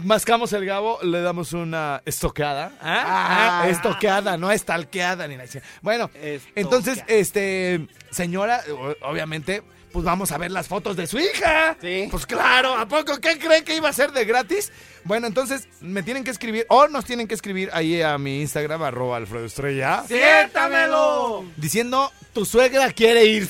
mascamos 0.04 0.52
el 0.52 0.64
gabo, 0.64 0.98
le 1.02 1.20
damos 1.20 1.52
una 1.52 2.02
estocada. 2.04 2.72
¿Ah? 2.80 3.62
Ah, 3.62 3.68
estocada, 3.68 4.36
no 4.36 4.50
estalqueada 4.50 5.28
ni 5.28 5.36
nada. 5.36 5.48
Bueno, 5.82 6.10
entonces, 6.54 7.02
este, 7.06 7.86
señora, 8.10 8.62
obviamente, 9.02 9.62
pues 9.92 10.04
vamos 10.04 10.32
a 10.32 10.38
ver 10.38 10.50
las 10.50 10.68
fotos 10.68 10.96
de 10.96 11.06
su 11.06 11.18
hija. 11.18 11.76
Sí. 11.80 12.08
Pues 12.10 12.26
claro, 12.26 12.74
¿a 12.74 12.86
poco 12.86 13.18
qué 13.20 13.38
creen 13.38 13.64
que 13.64 13.76
iba 13.76 13.88
a 13.88 13.92
ser 13.92 14.12
de 14.12 14.24
gratis? 14.24 14.72
Bueno, 15.04 15.26
entonces 15.26 15.68
me 15.80 16.02
tienen 16.02 16.24
que 16.24 16.30
escribir, 16.30 16.66
o 16.68 16.88
nos 16.88 17.04
tienen 17.04 17.26
que 17.26 17.34
escribir 17.34 17.70
ahí 17.72 18.02
a 18.02 18.18
mi 18.18 18.40
Instagram, 18.40 18.82
arroba 18.82 19.16
Alfredo 19.16 19.46
Estrella. 19.46 20.04
¡Siéntamelo! 20.06 21.44
Diciendo, 21.56 22.12
tu 22.32 22.44
suegra 22.44 22.92
quiere 22.92 23.24
ir. 23.24 23.48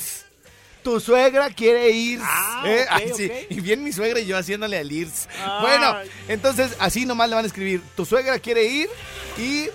Tu 0.88 1.00
suegra 1.00 1.50
quiere 1.50 1.90
ir. 1.90 2.18
Ah, 2.22 2.62
¿Eh? 2.64 3.46
Y 3.50 3.60
bien 3.60 3.84
mi 3.84 3.92
suegra 3.92 4.20
y 4.20 4.24
yo 4.24 4.38
haciéndole 4.38 4.78
al 4.78 4.90
IRS. 4.90 5.28
Bueno, 5.60 5.98
entonces 6.28 6.74
así 6.78 7.04
nomás 7.04 7.28
le 7.28 7.34
van 7.34 7.44
a 7.44 7.46
escribir, 7.46 7.82
tu 7.94 8.06
suegra 8.06 8.38
quiere 8.38 8.64
ir 8.64 8.88
y 9.36 9.68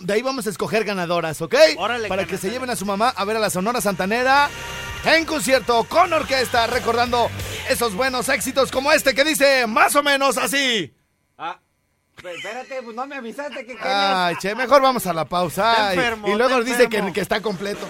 de 0.00 0.12
ahí 0.14 0.22
vamos 0.22 0.46
a 0.46 0.50
escoger 0.50 0.84
ganadoras, 0.84 1.42
¿ok? 1.42 1.54
Órale, 1.76 2.08
Para 2.08 2.24
que 2.24 2.38
se 2.38 2.48
lleven 2.48 2.70
a 2.70 2.76
su 2.76 2.86
mamá 2.86 3.12
a 3.14 3.24
ver 3.26 3.36
a 3.36 3.38
la 3.38 3.50
Sonora 3.50 3.82
Santanera 3.82 4.48
en 5.04 5.26
concierto 5.26 5.84
con 5.84 6.10
orquesta, 6.14 6.66
recordando 6.66 7.28
esos 7.68 7.92
buenos 7.94 8.30
éxitos 8.30 8.72
como 8.72 8.92
este 8.92 9.14
que 9.14 9.24
dice 9.24 9.66
más 9.66 9.94
o 9.94 10.02
menos 10.02 10.38
así. 10.38 10.90
Ah, 11.36 11.60
espérate, 12.16 12.82
pues 12.82 12.96
no 12.96 13.06
me 13.06 13.16
avisaste 13.16 13.66
que. 13.66 13.76
Ay, 13.78 14.36
che, 14.40 14.54
mejor 14.54 14.80
vamos 14.80 15.06
a 15.06 15.12
la 15.12 15.26
pausa. 15.26 15.70
Está 15.72 15.94
y- 15.94 15.98
enfermo, 15.98 16.28
y, 16.28 16.34
luego 16.34 16.64
dice 16.64 16.88
que, 16.88 16.96
enfermo. 16.96 17.12
que 17.12 17.20
está 17.20 17.42
completo. 17.42 17.86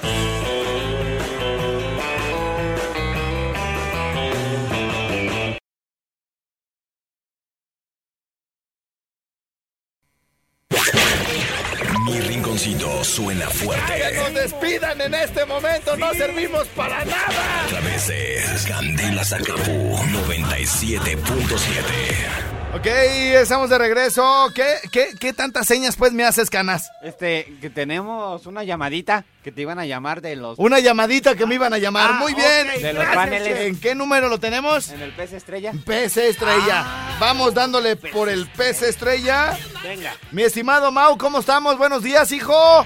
Rinconcito 12.56 13.04
suena 13.04 13.46
¡Que 13.48 13.54
fuerte 13.54 14.12
nos 14.14 14.34
despidan 14.34 15.00
en 15.00 15.14
este 15.14 15.44
momento! 15.44 15.96
¡No 15.96 16.12
servimos 16.14 16.66
para 16.68 17.04
nada! 17.04 17.64
a 17.64 17.66
través 17.68 18.06
de 18.08 18.42
Candela 18.66 19.24
Zacapu 19.24 19.70
97.7. 19.70 22.45
Ok, 22.74 22.84
estamos 22.86 23.70
de 23.70 23.78
regreso. 23.78 24.50
¿Qué, 24.54 24.66
qué, 24.92 25.08
qué 25.18 25.32
tantas 25.32 25.66
señas 25.66 25.96
pues 25.96 26.12
me 26.12 26.24
haces, 26.24 26.50
Canas? 26.50 26.90
Este, 27.02 27.56
que 27.62 27.70
tenemos 27.70 28.44
una 28.44 28.64
llamadita 28.64 29.24
que 29.42 29.50
te 29.50 29.62
iban 29.62 29.78
a 29.78 29.86
llamar 29.86 30.20
de 30.20 30.36
los... 30.36 30.58
Una 30.58 30.78
llamadita 30.80 31.34
que 31.36 31.46
me 31.46 31.54
iban 31.54 31.72
a 31.72 31.78
llamar. 31.78 32.10
Ah, 32.12 32.18
Muy 32.18 32.34
bien. 32.34 32.66
De 32.82 32.92
los 32.92 33.02
Gracias. 33.04 33.14
paneles. 33.14 33.58
¿En 33.60 33.80
qué 33.80 33.94
número 33.94 34.28
lo 34.28 34.38
tenemos? 34.38 34.90
En 34.90 35.00
el 35.00 35.12
pez 35.12 35.32
estrella. 35.32 35.72
PC 35.86 36.28
Estrella. 36.28 36.82
Ah. 36.84 37.16
Vamos 37.18 37.54
dándole 37.54 37.96
por 37.96 38.28
el 38.28 38.46
PC 38.50 38.90
Estrella. 38.90 39.56
Venga. 39.82 40.14
Mi 40.32 40.42
estimado 40.42 40.92
Mau, 40.92 41.16
¿cómo 41.16 41.38
estamos? 41.38 41.78
Buenos 41.78 42.02
días, 42.02 42.30
hijo. 42.32 42.84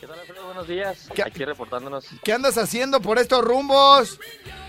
¿Qué 0.00 0.06
tal, 0.06 0.20
Alfredo? 0.20 0.44
Buenos 0.46 0.68
días. 0.68 1.08
¿Qué- 1.12 1.22
Aquí 1.22 1.44
reportándonos. 1.44 2.06
¿Qué 2.22 2.32
andas 2.32 2.56
haciendo 2.58 3.00
por 3.00 3.18
estos 3.18 3.42
rumbos? 3.42 4.20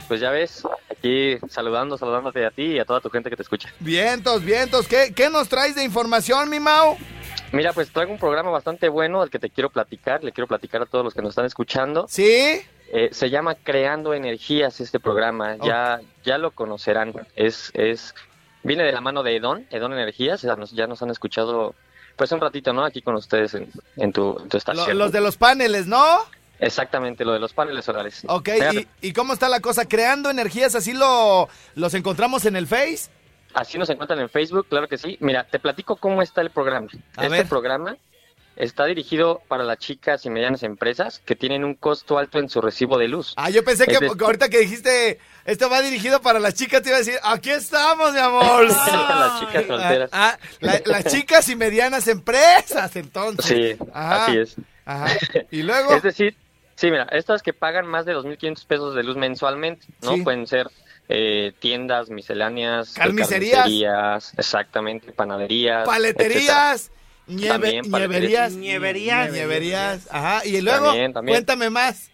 Pues 0.08 0.22
ya 0.22 0.32
ves, 0.32 0.64
aquí 0.90 1.38
saludando, 1.50 1.98
saludándote 1.98 2.46
a 2.46 2.52
ti 2.52 2.64
y 2.64 2.80
a 2.80 2.86
toda 2.86 3.02
tu 3.02 3.10
gente 3.10 3.30
que 3.30 3.36
te 3.36 3.44
escucha. 3.44 3.70
Vientos, 3.80 4.44
vientos. 4.44 4.88
¿Qué, 4.88 5.14
qué 5.14 5.30
nos 5.30 5.50
traes 5.50 5.76
de 5.76 5.84
información, 5.84 6.50
mi 6.50 6.60
Mau? 6.60 6.98
Mira, 7.52 7.74
pues 7.74 7.92
traigo 7.92 8.12
un 8.12 8.20
programa 8.20 8.50
bastante 8.50 8.90
bueno 8.90 9.22
del 9.22 9.30
que 9.30 9.40
te 9.40 9.50
quiero 9.50 9.70
platicar. 9.70 10.24
Le 10.24 10.32
quiero 10.32 10.48
platicar 10.48 10.82
a 10.82 10.86
todos 10.86 11.04
los 11.04 11.14
que 11.14 11.22
nos 11.22 11.30
están 11.30 11.46
escuchando. 11.46 12.06
¿Sí? 12.08 12.62
Eh, 12.92 13.10
se 13.12 13.30
llama 13.30 13.56
Creando 13.56 14.14
Energías 14.14 14.80
este 14.80 15.00
programa. 15.00 15.58
Ya, 15.58 16.00
ya 16.24 16.38
lo 16.38 16.52
conocerán. 16.52 17.14
Es, 17.36 17.72
es, 17.74 18.16
viene 18.64 18.84
de 18.84 18.92
la 18.94 19.02
mano 19.02 19.24
de 19.24 19.36
Edon, 19.36 19.66
Edon 19.72 19.94
Energías. 19.94 20.42
Ya 20.42 20.56
nos, 20.56 20.72
ya 20.72 20.88
nos 20.88 21.02
han 21.02 21.10
escuchado, 21.10 21.76
pues 22.16 22.32
un 22.32 22.40
ratito, 22.40 22.72
¿no? 22.72 22.86
Aquí 22.86 23.02
con 23.02 23.16
ustedes 23.16 23.54
en, 23.56 23.70
en 23.98 24.14
tu, 24.14 24.40
en 24.40 24.48
tu 24.48 24.58
estación. 24.58 24.98
los 24.98 25.12
de 25.12 25.22
los 25.22 25.36
paneles, 25.38 25.86
¿no? 25.88 26.20
Exactamente, 26.60 27.24
lo 27.24 27.34
de 27.34 27.40
los 27.40 27.54
paneles 27.54 27.86
solares. 27.86 28.24
Ok, 28.28 28.50
¿y, 29.02 29.08
y 29.10 29.14
cómo 29.14 29.34
está 29.34 29.48
la 29.50 29.60
cosa? 29.60 29.86
¿Creando 29.86 30.30
energías? 30.30 30.74
¿Así 30.76 30.94
lo, 30.94 31.48
los 31.76 31.94
encontramos 31.94 32.46
en 32.46 32.56
el 32.56 32.66
Face? 32.68 33.10
Así 33.54 33.78
nos 33.78 33.90
encuentran 33.90 34.20
en 34.20 34.30
Facebook, 34.30 34.68
claro 34.70 34.88
que 34.88 34.98
sí. 34.98 35.18
Mira, 35.20 35.44
te 35.46 35.60
platico 35.60 35.96
cómo 35.96 36.22
está 36.22 36.42
el 36.42 36.50
programa. 36.52 36.88
A 37.16 37.24
este 37.26 37.38
ver. 37.38 37.48
programa 37.48 37.98
está 38.56 38.86
dirigido 38.86 39.42
para 39.48 39.64
las 39.64 39.78
chicas 39.78 40.26
y 40.26 40.32
medianas 40.32 40.64
empresas 40.64 41.22
que 41.26 41.36
tienen 41.36 41.64
un 41.64 41.76
costo 41.76 42.18
alto 42.18 42.40
en 42.40 42.50
su 42.50 42.60
recibo 42.60 42.98
de 42.98 43.08
luz. 43.08 43.34
Ah, 43.38 43.52
yo 43.52 43.64
pensé 43.64 43.86
que 43.86 44.00
decir- 44.00 44.20
ahorita 44.22 44.50
que 44.50 44.58
dijiste, 44.60 45.20
esto 45.46 45.70
va 45.70 45.82
dirigido 45.84 46.22
para 46.22 46.40
las 46.40 46.56
chicas, 46.56 46.82
te 46.82 46.90
iba 46.90 46.96
a 46.98 47.00
decir, 47.00 47.20
aquí 47.24 47.52
estamos, 47.52 48.14
mi 48.14 48.20
amor. 48.20 48.66
las 48.68 49.40
chicas 49.42 49.66
solteras. 49.68 50.10
Ah, 50.12 50.38
la- 50.60 50.82
las 50.86 51.06
chicas 51.06 51.48
y 51.50 51.56
medianas 51.56 52.08
empresas, 52.08 52.96
entonces. 52.96 53.46
Sí, 53.78 53.86
Ajá. 53.94 54.26
así 54.26 54.38
es. 54.40 54.56
Ajá. 54.86 55.08
Y 55.52 55.62
luego, 55.64 55.94
Es 55.94 56.02
decir, 56.04 56.36
sí, 56.78 56.90
mira, 56.90 57.04
estas 57.12 57.44
que 57.44 57.52
pagan 57.52 57.86
más 57.86 58.06
de 58.06 58.16
2.500 58.16 58.66
pesos 58.66 58.96
de 58.96 59.04
luz 59.04 59.18
mensualmente, 59.18 59.86
¿no? 60.02 60.16
Sí. 60.16 60.22
Pueden 60.22 60.48
ser 60.48 60.68
eh, 61.10 61.52
tiendas 61.60 62.10
misceláneas, 62.10 62.94
Carnicerías. 62.94 63.60
carnicerías, 63.60 64.34
exactamente, 64.38 65.12
panaderías, 65.12 65.86
paleterías, 65.86 66.92
nieve, 67.28 67.50
También, 67.50 67.82
nieverías. 67.92 68.54
Nieverías. 68.54 69.32
nieverías. 69.34 70.08
Ajá. 70.12 70.46
Y 70.46 70.62
luego, 70.62 70.86
También, 70.86 71.12
también. 71.14 71.36
cuéntame 71.36 71.70
más. 71.70 72.10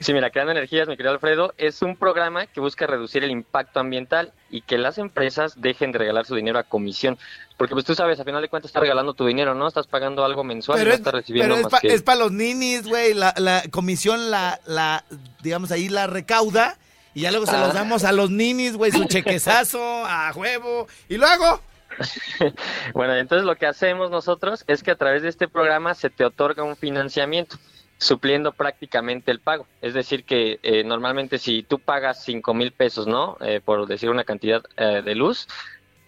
Sí, 0.00 0.12
mira, 0.12 0.30
Creando 0.30 0.50
Energías, 0.52 0.88
mi 0.88 0.96
querido 0.96 1.12
Alfredo, 1.12 1.54
es 1.56 1.80
un 1.82 1.96
programa 1.96 2.46
que 2.46 2.60
busca 2.60 2.86
reducir 2.86 3.22
el 3.22 3.30
impacto 3.30 3.78
ambiental 3.80 4.32
y 4.50 4.62
que 4.62 4.78
las 4.78 4.98
empresas 4.98 5.60
dejen 5.60 5.92
de 5.92 5.98
regalar 5.98 6.26
su 6.26 6.34
dinero 6.34 6.58
a 6.58 6.64
comisión. 6.64 7.18
Porque 7.56 7.74
pues 7.74 7.84
tú 7.84 7.94
sabes, 7.94 8.18
a 8.18 8.24
final 8.24 8.42
de 8.42 8.48
cuentas 8.48 8.70
estás 8.70 8.82
regalando 8.82 9.14
tu 9.14 9.24
dinero, 9.24 9.54
¿no? 9.54 9.68
Estás 9.68 9.86
pagando 9.86 10.24
algo 10.24 10.42
mensual 10.42 10.80
y 10.80 10.84
no 10.84 10.90
es, 10.90 10.96
estás 10.96 11.14
recibiendo 11.14 11.54
pero 11.54 11.68
que... 11.80 11.94
es 11.94 12.02
para 12.02 12.18
los 12.18 12.32
ninis, 12.32 12.86
güey. 12.88 13.14
La, 13.14 13.32
la 13.36 13.62
comisión 13.70 14.30
la, 14.30 14.58
la, 14.66 15.04
digamos 15.42 15.70
ahí, 15.70 15.88
la 15.88 16.06
recauda. 16.08 16.78
Y 17.14 17.20
ya 17.20 17.30
luego 17.30 17.46
se 17.46 17.52
los 17.52 17.70
Ah. 17.70 17.74
damos 17.74 18.04
a 18.04 18.12
los 18.12 18.30
ninis, 18.30 18.76
güey, 18.76 18.90
su 18.90 19.04
chequezazo, 19.04 19.80
a 20.06 20.32
huevo. 20.34 20.88
Y 21.08 21.18
luego, 21.18 21.60
Bueno, 22.94 23.14
entonces 23.14 23.44
lo 23.44 23.56
que 23.56 23.66
hacemos 23.66 24.10
nosotros 24.10 24.64
es 24.66 24.82
que 24.82 24.90
a 24.90 24.96
través 24.96 25.22
de 25.22 25.28
este 25.28 25.46
programa 25.48 25.94
se 25.94 26.10
te 26.10 26.24
otorga 26.24 26.62
un 26.62 26.74
financiamiento, 26.76 27.56
supliendo 28.02 28.52
prácticamente 28.52 29.30
el 29.30 29.38
pago. 29.40 29.66
Es 29.80 29.94
decir, 29.94 30.24
que 30.24 30.58
eh, 30.62 30.82
normalmente 30.84 31.38
si 31.38 31.62
tú 31.62 31.78
pagas 31.78 32.24
cinco 32.24 32.52
mil 32.52 32.72
pesos, 32.72 33.06
¿no? 33.06 33.36
Eh, 33.40 33.60
por 33.64 33.86
decir 33.86 34.10
una 34.10 34.24
cantidad 34.24 34.62
eh, 34.76 35.02
de 35.04 35.14
luz, 35.14 35.46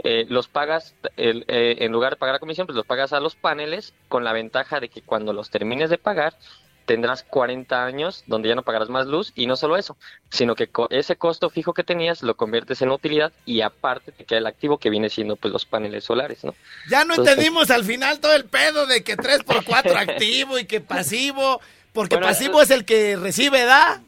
eh, 0.03 0.27
los 0.29 0.49
pagas, 0.49 0.95
el- 1.17 1.45
eh, 1.47 1.77
en 1.81 1.93
lugar 1.93 2.13
de 2.15 2.17
pagar 2.17 2.35
la 2.35 2.41
comisión, 2.41 2.67
pues 2.67 2.77
los 2.77 2.85
pagas 2.87 3.13
a 3.13 3.21
los 3.21 3.37
paneles 3.37 3.95
con 4.09 4.25
la 4.25 4.33
ventaja 4.33 4.81
de 4.81 4.89
que 4.89 5.03
cuando 5.03 5.33
los 5.33 5.51
termines 5.51 5.89
de 5.89 5.99
pagar, 5.99 6.35
tendrás 6.85 7.23
40 7.23 7.83
años 7.87 8.25
donde 8.27 8.51
ya 8.51 8.55
no 8.57 8.63
pagarás 8.63 8.91
más 8.91 9.07
luz 9.07 9.33
y 9.35 9.47
no 9.47 9.57
solo 9.57 9.79
eso, 9.79 9.97
sino 10.31 10.55
que 10.55 10.67
co- 10.67 10.89
ese 10.91 11.17
costo 11.17 11.49
fijo 11.49 11.73
que 11.73 11.83
tenías 11.83 12.23
lo 12.23 12.37
conviertes 12.37 12.83
en 12.83 12.91
utilidad 12.91 13.33
y 13.47 13.63
aparte 13.63 14.13
te 14.13 14.25
queda 14.27 14.41
el 14.41 14.47
activo 14.47 14.77
que 14.77 14.91
viene 14.91 15.09
siendo 15.09 15.37
pues 15.37 15.51
los 15.51 15.65
paneles 15.65 16.05
solares, 16.05 16.45
¿no? 16.45 16.55
ya 16.91 17.05
no 17.07 17.15
Entonces- 17.15 17.35
entendimos 17.39 17.71
al 17.71 17.85
final 17.85 18.21
todo 18.21 18.35
el 18.35 18.45
pedo 18.45 18.87
de 18.87 19.03
que 19.03 19.17
3x4 19.17 19.95
activo 19.97 20.59
y 20.59 20.67
que 20.67 20.81
pasivo. 20.83 21.61
Porque 21.95 22.17
Bueno, 22.17 22.27
pasivo 22.27 22.61
es 22.61 22.71
el 22.71 22.85
que 22.85 23.17
recibe, 23.17 23.65
¿da? 23.65 24.03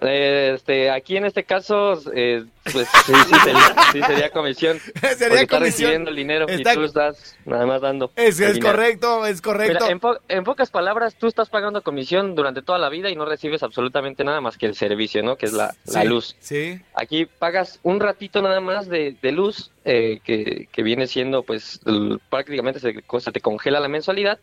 Eh, 0.00 0.52
Este, 0.54 0.90
aquí 0.90 1.16
en 1.16 1.26
este 1.26 1.44
caso, 1.44 2.00
eh, 2.14 2.44
pues 2.72 2.88
sí, 3.06 3.12
sí 3.14 3.34
sería, 3.44 3.74
sí 3.92 4.00
sería 4.02 4.30
comisión. 4.30 4.78
Sería 5.16 5.46
comisión. 5.46 5.60
recibiendo 5.62 6.10
el 6.10 6.16
dinero 6.16 6.46
Está- 6.48 6.72
y 6.72 6.76
tú 6.76 6.84
estás 6.84 7.36
nada 7.44 7.66
más 7.66 7.80
dando. 7.80 8.10
Es, 8.16 8.40
correcto, 8.60 9.24
es 9.26 9.40
correcto. 9.40 9.74
Mira, 9.84 9.92
en, 9.92 10.00
po- 10.00 10.18
en 10.28 10.44
pocas 10.44 10.70
palabras, 10.70 11.14
tú 11.16 11.26
estás 11.26 11.48
pagando 11.50 11.82
comisión 11.82 12.34
durante 12.34 12.62
toda 12.62 12.78
la 12.78 12.88
vida 12.88 13.10
y 13.10 13.16
no 13.16 13.24
recibes 13.26 13.62
absolutamente 13.62 14.24
nada 14.24 14.40
más 14.40 14.58
que 14.58 14.66
el 14.66 14.74
servicio, 14.74 15.22
¿no? 15.22 15.36
Que 15.36 15.46
es 15.46 15.52
la, 15.52 15.74
luz. 16.04 16.36
Sí. 16.40 16.80
Aquí 16.94 17.26
pagas 17.26 17.78
un 17.82 18.00
ratito 18.00 18.42
nada 18.42 18.60
más 18.60 18.88
de, 18.88 19.16
de 19.22 19.32
luz, 19.32 19.70
eh, 19.84 20.20
que, 20.24 20.68
que 20.72 20.82
viene 20.82 21.06
siendo, 21.06 21.42
pues, 21.44 21.80
prácticamente 22.28 22.80
se, 22.80 22.94
se 23.20 23.32
te 23.32 23.40
congela 23.40 23.78
la 23.80 23.88
mensualidad, 23.88 24.38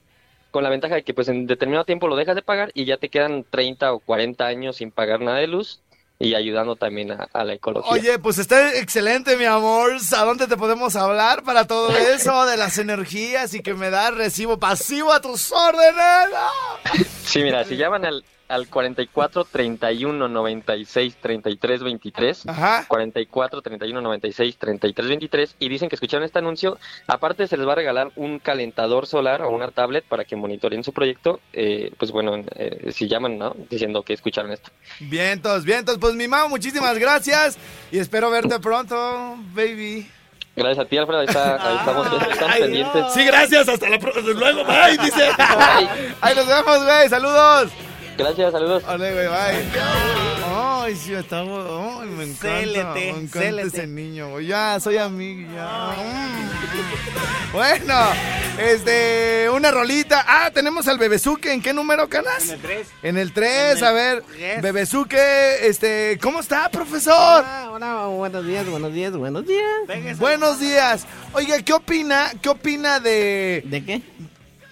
con 0.54 0.64
la 0.64 0.70
ventaja 0.70 0.94
de 0.94 1.04
que, 1.04 1.16
pues, 1.16 1.28
en 1.30 1.48
determinado 1.48 1.84
tiempo 1.84 2.08
lo 2.08 2.16
dejas 2.16 2.36
de 2.36 2.44
pagar 2.44 2.70
y 2.76 2.86
ya 2.86 2.98
te 2.98 3.10
quedan 3.10 3.44
30 3.50 3.92
o 3.92 4.00
40 4.00 4.46
años 4.46 4.78
sin 4.78 4.92
pagar 4.92 5.20
nada 5.20 5.40
de 5.40 5.48
luz 5.48 5.82
y 6.20 6.36
ayudando 6.36 6.76
también 6.76 7.12
a, 7.12 7.28
a 7.34 7.44
la 7.44 7.54
ecología. 7.54 7.92
Oye, 7.92 8.20
pues 8.20 8.38
está 8.38 8.78
excelente, 8.78 9.36
mi 9.36 9.46
amor. 9.46 9.94
¿A 10.16 10.24
dónde 10.24 10.46
te 10.46 10.56
podemos 10.56 10.96
hablar 10.96 11.42
para 11.42 11.66
todo 11.66 11.90
eso 11.98 12.46
de 12.46 12.56
las 12.56 12.78
energías 12.78 13.56
y 13.56 13.64
que 13.64 13.74
me 13.74 13.90
da 13.90 14.12
recibo 14.12 14.60
pasivo 14.60 15.12
a 15.12 15.22
tus 15.22 15.52
órdenes? 15.52 16.30
Sí, 17.24 17.42
mira, 17.42 17.64
si 17.64 17.76
llaman 17.76 18.06
al, 18.06 18.24
al 18.48 18.68
44 18.68 19.46
31 19.46 20.28
96 20.28 21.16
33 21.22 21.84
23, 21.84 22.48
Ajá. 22.48 22.86
44 22.88 23.62
31 23.62 24.02
96 24.02 24.58
33 24.58 25.08
23 25.08 25.56
y 25.60 25.70
dicen 25.70 25.90
que 25.90 25.96
escucharon 25.96 26.24
este 26.24 26.40
anuncio, 26.40 26.78
aparte 27.08 27.48
se 27.48 27.58
les 27.58 27.68
va 27.68 27.72
a 27.74 27.76
regalar 27.76 28.12
un 28.16 28.40
calentador 28.40 29.08
solar 29.08 29.42
o 29.42 29.50
una 29.50 29.72
tablet 29.72 30.04
para 30.06 30.26
que 30.26 30.36
monitoreen 30.36 30.84
su 30.84 30.94
proyecto, 30.94 31.40
eh, 31.54 31.92
pues 31.98 32.12
bueno, 32.12 32.36
eh, 32.56 32.92
si 32.94 33.08
llaman, 33.08 33.38
¿no? 33.38 33.56
Diciendo 33.70 34.04
que 34.04 34.14
escucharon 34.14 34.52
esto. 34.52 34.70
Vientos, 35.00 35.64
vientos. 35.64 35.98
Pues 35.98 36.14
mi 36.16 36.28
mamá, 36.28 36.48
muchísimas 36.48 36.98
gracias 37.00 37.58
y 37.92 38.00
espero 38.00 38.30
verte 38.30 38.60
pronto, 38.60 39.36
baby. 39.54 40.08
Gracias 40.56 40.86
a 40.86 40.88
ti, 40.88 40.98
Alfredo, 40.98 41.22
ahí, 41.22 41.26
está- 41.28 41.68
ahí 41.68 41.78
estamos, 41.78 42.06
estamos 42.30 42.54
Ay, 42.56 42.62
pendientes. 42.62 43.06
Sí, 43.14 43.26
gracias. 43.26 43.68
Hasta 43.68 43.90
la 43.90 43.98
luego. 43.98 44.64
Bye, 44.66 44.98
dice. 45.04 45.30
Ahí 46.22 46.36
nos 46.36 46.46
vemos, 46.48 46.84
güey. 46.84 47.10
Saludos. 47.10 47.72
Gracias, 48.18 48.52
saludos. 48.52 48.84
Ole, 48.88 49.12
güey, 49.14 49.28
bye. 49.28 49.66
Ay, 50.46 50.96
sí, 50.96 51.14
estamos. 51.14 52.00
Ay, 52.02 52.08
me 52.10 52.24
encanta. 52.26 52.60
Célete, 52.60 52.84
me 52.94 53.10
encanta 53.10 53.40
célete. 53.40 53.68
ese 53.68 53.88
niño, 53.88 54.30
güey. 54.30 54.48
Ya, 54.48 54.80
soy 54.80 54.98
amigo, 54.98 55.50
ya. 55.56 55.96
Mm. 55.98 57.54
Bueno, 57.54 57.96
este, 58.60 59.48
una 59.54 59.72
rolita. 59.72 60.24
Ah, 60.28 60.52
tenemos 60.54 60.88
al 60.88 60.98
Bebezuque. 60.98 61.54
¿En 61.54 61.62
qué 61.62 61.74
número, 61.74 62.08
Canas? 62.10 62.50
En 62.50 62.54
el 62.56 62.62
tres. 62.62 62.88
En 63.02 63.18
el 63.18 63.34
3, 63.34 63.78
En 63.78 63.84
a 63.84 63.90
el 63.90 63.96
ver. 63.96 64.24
tres. 64.32 64.62
Bebezuque, 64.62 65.68
este, 65.68 66.20
¿cómo 66.22 66.40
está, 66.40 66.70
profesor? 66.70 67.14
Hola, 67.44 67.70
hola, 67.72 68.06
buenos 68.08 68.46
días, 68.46 68.68
buenos 68.68 68.94
días, 68.94 69.14
buenos 69.16 69.46
días. 69.46 70.18
Buenos 70.20 70.60
días. 70.60 71.06
Oiga, 71.34 71.62
¿qué 71.62 71.74
opina? 71.74 72.32
¿Qué 72.42 72.50
opina 72.50 73.00
de 73.00 73.64
¿De 73.66 73.84
qué? 73.86 74.02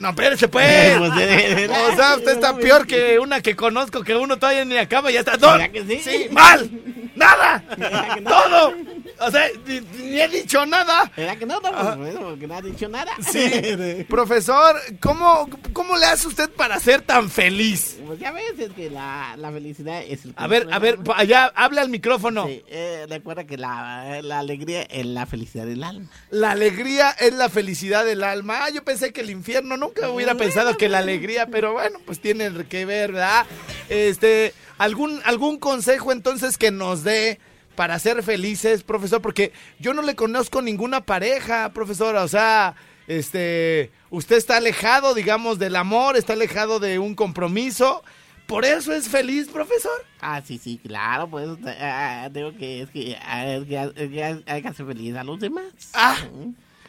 No, 0.01 0.09
espérese, 0.09 0.47
pues. 0.47 0.97
Pues, 0.97 1.15
de- 1.15 1.55
de- 1.55 1.69
o 1.69 1.95
sea, 1.95 2.15
usted 2.15 2.31
está 2.33 2.55
peor 2.57 2.85
que 2.87 3.19
una 3.19 3.41
que 3.41 3.55
conozco, 3.55 4.03
que 4.03 4.15
uno 4.15 4.37
todavía 4.37 4.65
ni 4.65 4.77
acaba 4.77 5.09
y 5.11 5.13
ya 5.13 5.19
está. 5.21 5.37
¡No! 5.37 5.51
¿Verdad 5.53 5.69
que 5.71 5.83
sí? 5.85 5.99
Sí, 6.03 6.27
mal. 6.31 6.69
¡Nada! 7.15 7.63
¡Todo! 8.23 8.73
O 9.21 9.31
sea, 9.31 9.47
ni, 9.65 10.19
he 10.19 10.27
dicho 10.27 10.65
nada. 10.65 11.11
¿Verdad 11.15 11.37
que 11.37 11.45
no? 11.45 11.59
No, 11.59 11.97
bueno, 11.97 12.35
no 12.35 12.55
ha 12.55 12.61
dicho 12.61 12.87
nada. 12.89 13.11
Sí. 13.31 14.05
Profesor, 14.09 14.79
¿cómo, 14.99 15.47
¿cómo 15.73 15.95
le 15.97 16.05
hace 16.05 16.27
usted 16.27 16.49
para 16.49 16.79
ser 16.79 17.01
tan 17.01 17.29
feliz? 17.29 17.99
Pues 18.05 18.19
ya 18.19 18.31
ves, 18.31 18.57
es 18.57 18.71
que 18.71 18.89
la, 18.89 19.35
la 19.37 19.51
felicidad 19.51 20.01
es 20.01 20.25
el 20.25 20.33
A 20.35 20.47
ver, 20.47 20.67
a 20.71 20.79
ver, 20.79 20.97
allá, 21.15 21.51
habla 21.55 21.81
al 21.81 21.89
micrófono. 21.89 22.47
Sí, 22.47 22.63
eh, 22.67 23.05
recuerda 23.09 23.45
que 23.45 23.57
la, 23.57 24.21
la 24.23 24.39
alegría 24.39 24.81
es 24.83 25.05
la 25.05 25.25
felicidad 25.25 25.65
del 25.65 25.83
alma. 25.83 26.09
La 26.29 26.51
alegría 26.51 27.11
es 27.11 27.33
la 27.33 27.49
felicidad 27.49 28.03
del 28.03 28.23
alma. 28.23 28.65
Ah, 28.65 28.69
yo 28.69 28.83
pensé 28.83 29.13
que 29.13 29.21
el 29.21 29.29
infierno, 29.29 29.77
nunca 29.77 30.09
hubiera 30.09 30.35
pensado 30.35 30.77
que 30.77 30.89
la 30.89 30.97
alegría, 30.99 31.47
pero 31.47 31.73
bueno, 31.73 31.99
pues 32.05 32.19
tiene 32.19 32.51
que 32.65 32.85
ver, 32.85 33.11
¿verdad? 33.11 33.45
Este, 33.89 34.53
algún, 34.77 35.21
algún 35.25 35.59
consejo 35.59 36.11
entonces 36.11 36.57
que 36.57 36.71
nos 36.71 37.03
dé 37.03 37.39
para 37.75 37.97
ser 37.99 38.23
felices, 38.23 38.83
profesor, 38.83 39.21
porque 39.21 39.51
yo 39.79 39.93
no 39.93 40.01
le 40.01 40.15
conozco 40.15 40.61
ninguna 40.61 41.01
pareja, 41.01 41.71
profesora, 41.73 42.23
o 42.23 42.27
sea, 42.27 42.75
este, 43.07 43.91
usted 44.09 44.37
está 44.37 44.57
alejado, 44.57 45.13
digamos, 45.13 45.59
del 45.59 45.75
amor, 45.75 46.17
está 46.17 46.33
alejado 46.33 46.79
de 46.79 46.99
un 46.99 47.15
compromiso. 47.15 48.03
¿Por 48.47 48.65
eso 48.65 48.93
es 48.93 49.07
feliz, 49.07 49.47
profesor? 49.47 50.05
Ah, 50.19 50.41
sí, 50.45 50.57
sí, 50.57 50.79
claro, 50.85 51.29
pues 51.29 51.47
ah, 51.79 52.29
digo 52.31 52.53
que 52.57 52.81
es 52.81 52.89
que, 52.89 53.17
ah, 53.25 53.47
es 53.47 53.65
que, 53.65 53.81
es 53.95 54.09
que 54.09 54.43
hay 54.45 54.61
que 54.61 54.67
hacer 54.67 54.85
feliz 54.85 55.15
a 55.15 55.23
los 55.23 55.39
demás. 55.39 55.65
Ah, 55.93 56.17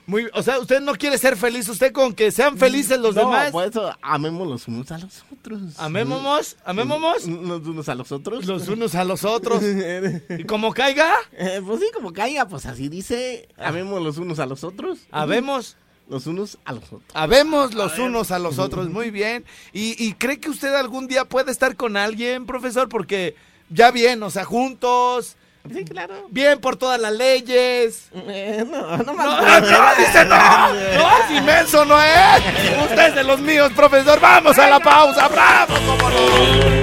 muy, 0.07 0.29
o 0.35 0.43
sea, 0.43 0.59
usted 0.59 0.81
no 0.81 0.95
quiere 0.95 1.17
ser 1.17 1.37
feliz, 1.37 1.69
usted 1.69 1.93
con 1.93 2.12
que 2.12 2.33
sean 2.33 2.59
felices 2.59 2.99
los 2.99 3.15
no, 3.15 3.23
demás. 3.23 3.53
por 3.53 3.65
eso 3.65 3.93
amemos 4.03 4.49
los 4.49 4.67
unos 4.67 4.91
a 4.91 4.99
los 4.99 5.25
otros. 5.33 5.61
¿Amémonos? 5.79 6.57
¿Amémonos? 6.65 7.27
Los 7.27 7.67
unos 7.67 7.88
a 7.88 7.95
los 7.95 8.11
otros. 8.11 8.45
Los 8.45 8.67
unos 8.69 8.95
a 8.95 9.05
los 9.05 9.25
otros. 9.25 9.62
¿Y 10.38 10.45
como 10.45 10.73
caiga? 10.73 11.12
Eh, 11.33 11.61
pues 11.65 11.81
sí, 11.81 11.87
como 11.95 12.12
caiga, 12.12 12.49
pues 12.49 12.67
así 12.67 12.88
dice. 12.88 13.49
Amemos 13.57 14.03
los 14.03 14.19
unos 14.19 14.38
a 14.41 14.47
los 14.47 14.65
otros. 14.65 14.99
Habemos. 15.11 15.77
Los 16.09 16.27
unos 16.27 16.59
a 16.65 16.73
los 16.73 16.85
otros. 16.85 17.03
Habemos 17.15 17.75
los 17.75 17.99
unos 17.99 18.33
a 18.33 18.38
los 18.41 18.59
otros, 18.59 18.88
muy 18.91 19.11
bien. 19.11 19.45
¿Y, 19.73 19.95
y 20.05 20.15
cree 20.15 20.41
que 20.41 20.51
usted 20.51 20.75
algún 20.75 21.07
día 21.07 21.25
puede 21.25 21.53
estar 21.53 21.77
con 21.77 21.97
alguien, 21.97 22.45
profesor? 22.45 22.88
Porque 22.88 23.37
ya 23.71 23.93
bien, 23.93 24.23
o 24.23 24.31
sea, 24.31 24.45
juntos. 24.45 25.37
Sí, 25.70 25.85
claro. 25.85 26.27
Bien 26.31 26.59
por 26.61 26.77
todas 26.77 27.01
las 27.01 27.12
leyes. 27.12 28.07
Eh, 28.14 28.64
no, 28.68 28.96
no 28.96 29.03
No, 29.05 29.14
más. 29.14 29.62
no, 29.62 29.94
dice 29.96 30.25
no, 30.25 30.68
no, 30.75 31.18
es 31.25 31.31
inmenso, 31.31 31.85
no 31.85 32.03
es. 32.03 32.42
Usted 32.83 33.07
es 33.09 33.14
de 33.14 33.25
los 33.25 33.38
míos, 33.40 33.70
profesor. 33.77 34.18
Vamos 34.20 34.59
a 34.59 34.68
la 34.68 34.81
pausa, 34.81 35.29
bravo, 35.29 35.75
cómo 35.87 36.11
no. 36.11 36.82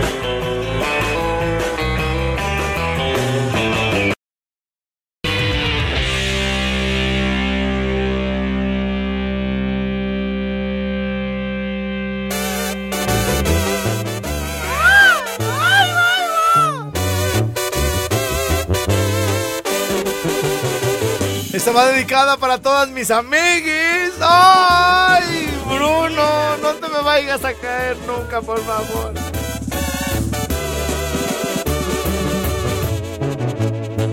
Dedicada 21.88 22.38
para 22.38 22.58
todas 22.60 22.90
mis 22.90 23.12
amiguis. 23.12 24.14
¡Ay, 24.22 25.50
Bruno! 25.66 26.58
No 26.62 26.74
te 26.74 26.88
me 26.90 27.02
vayas 27.02 27.44
a 27.44 27.54
caer 27.54 27.98
nunca, 28.08 28.42
por 28.42 28.60
favor. 28.60 29.14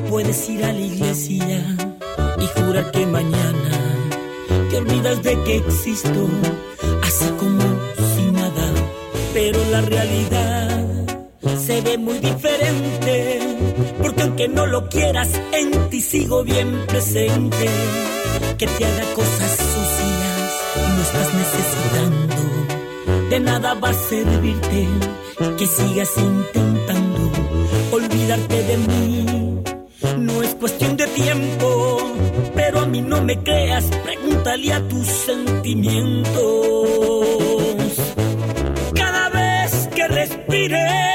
Puedes 0.08 0.48
ir 0.48 0.64
a 0.64 0.72
la 0.72 0.80
iglesia 0.80 1.62
y 2.38 2.46
jurar 2.60 2.90
que 2.90 3.06
mañana 3.06 3.70
te 4.70 4.76
olvidas 4.78 5.22
de 5.22 5.42
que 5.44 5.56
existo, 5.56 6.28
así 7.02 7.28
como 7.38 7.62
si 8.14 8.30
nada. 8.32 8.70
Pero 9.34 9.58
la 9.70 9.82
realidad 9.82 10.86
se 11.58 11.80
ve 11.80 11.98
muy 11.98 12.18
diferente, 12.18 13.40
porque 14.00 14.22
aunque 14.22 14.48
no 14.48 14.66
lo 14.66 14.88
quieras, 14.88 15.28
en 15.52 15.70
ti 15.70 15.85
sigo 16.10 16.44
bien 16.44 16.84
presente. 16.86 17.66
Que 18.58 18.66
te 18.66 18.84
haga 18.84 19.14
cosas 19.14 19.50
sucias 19.72 20.50
y 20.76 20.80
no 20.94 21.02
estás 21.02 21.34
necesitando, 21.42 23.28
de 23.30 23.40
nada 23.40 23.74
va 23.74 23.90
a 23.90 23.94
servirte 23.94 24.88
que 25.58 25.66
sigas 25.66 26.10
intentando 26.16 27.30
olvidarte 27.92 28.62
de 28.62 28.76
mí. 28.78 29.62
No 30.18 30.42
es 30.42 30.54
cuestión 30.54 30.96
de 30.96 31.06
tiempo, 31.08 31.98
pero 32.54 32.80
a 32.80 32.86
mí 32.86 33.02
no 33.02 33.22
me 33.22 33.42
creas, 33.42 33.84
pregúntale 34.04 34.72
a 34.72 34.88
tus 34.88 35.06
sentimientos. 35.06 36.36
Cada 38.94 39.28
vez 39.30 39.88
que 39.94 40.08
respires, 40.08 41.05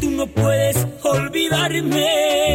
tú 0.00 0.10
no 0.10 0.26
puedes 0.26 0.86
olvidarme. 1.02 2.47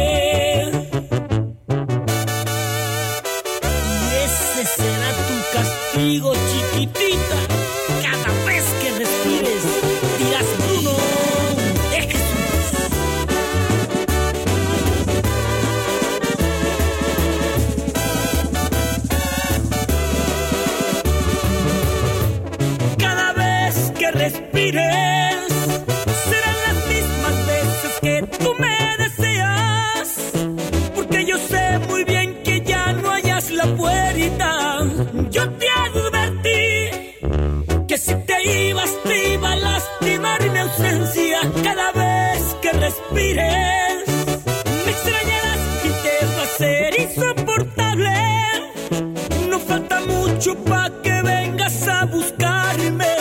Mucho 50.34 50.54
pa' 50.64 50.90
que 51.02 51.22
vengas 51.22 51.86
a 51.86 52.04
buscarme. 52.06 53.14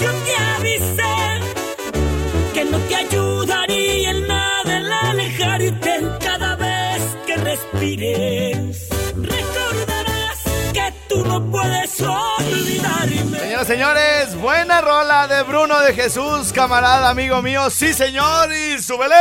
Yo 0.00 0.10
te 0.24 0.34
avisé 0.56 1.16
que 2.54 2.64
no 2.64 2.78
te 2.78 2.96
ayudaría 2.96 4.10
en 4.10 4.26
nada 4.26 4.78
el 4.78 4.92
alejarte 4.92 6.00
cada 6.20 6.56
vez 6.56 7.02
que 7.26 7.36
respires. 7.36 8.88
Recordarás 9.16 10.38
que 10.72 10.94
tú 11.08 11.24
no 11.26 11.44
puedes 11.50 12.00
olvidarme. 12.00 13.38
Señoras, 13.38 13.66
señores, 13.66 14.36
buena 14.36 14.80
rola 14.80 15.26
de 15.26 15.42
Bruno 15.42 15.78
de 15.80 15.92
Jesús, 15.92 16.52
camarada, 16.54 17.10
amigo 17.10 17.42
mío. 17.42 17.68
Sí, 17.68 17.92
señor, 17.92 18.50
y 18.52 18.78
súbele. 18.78 19.14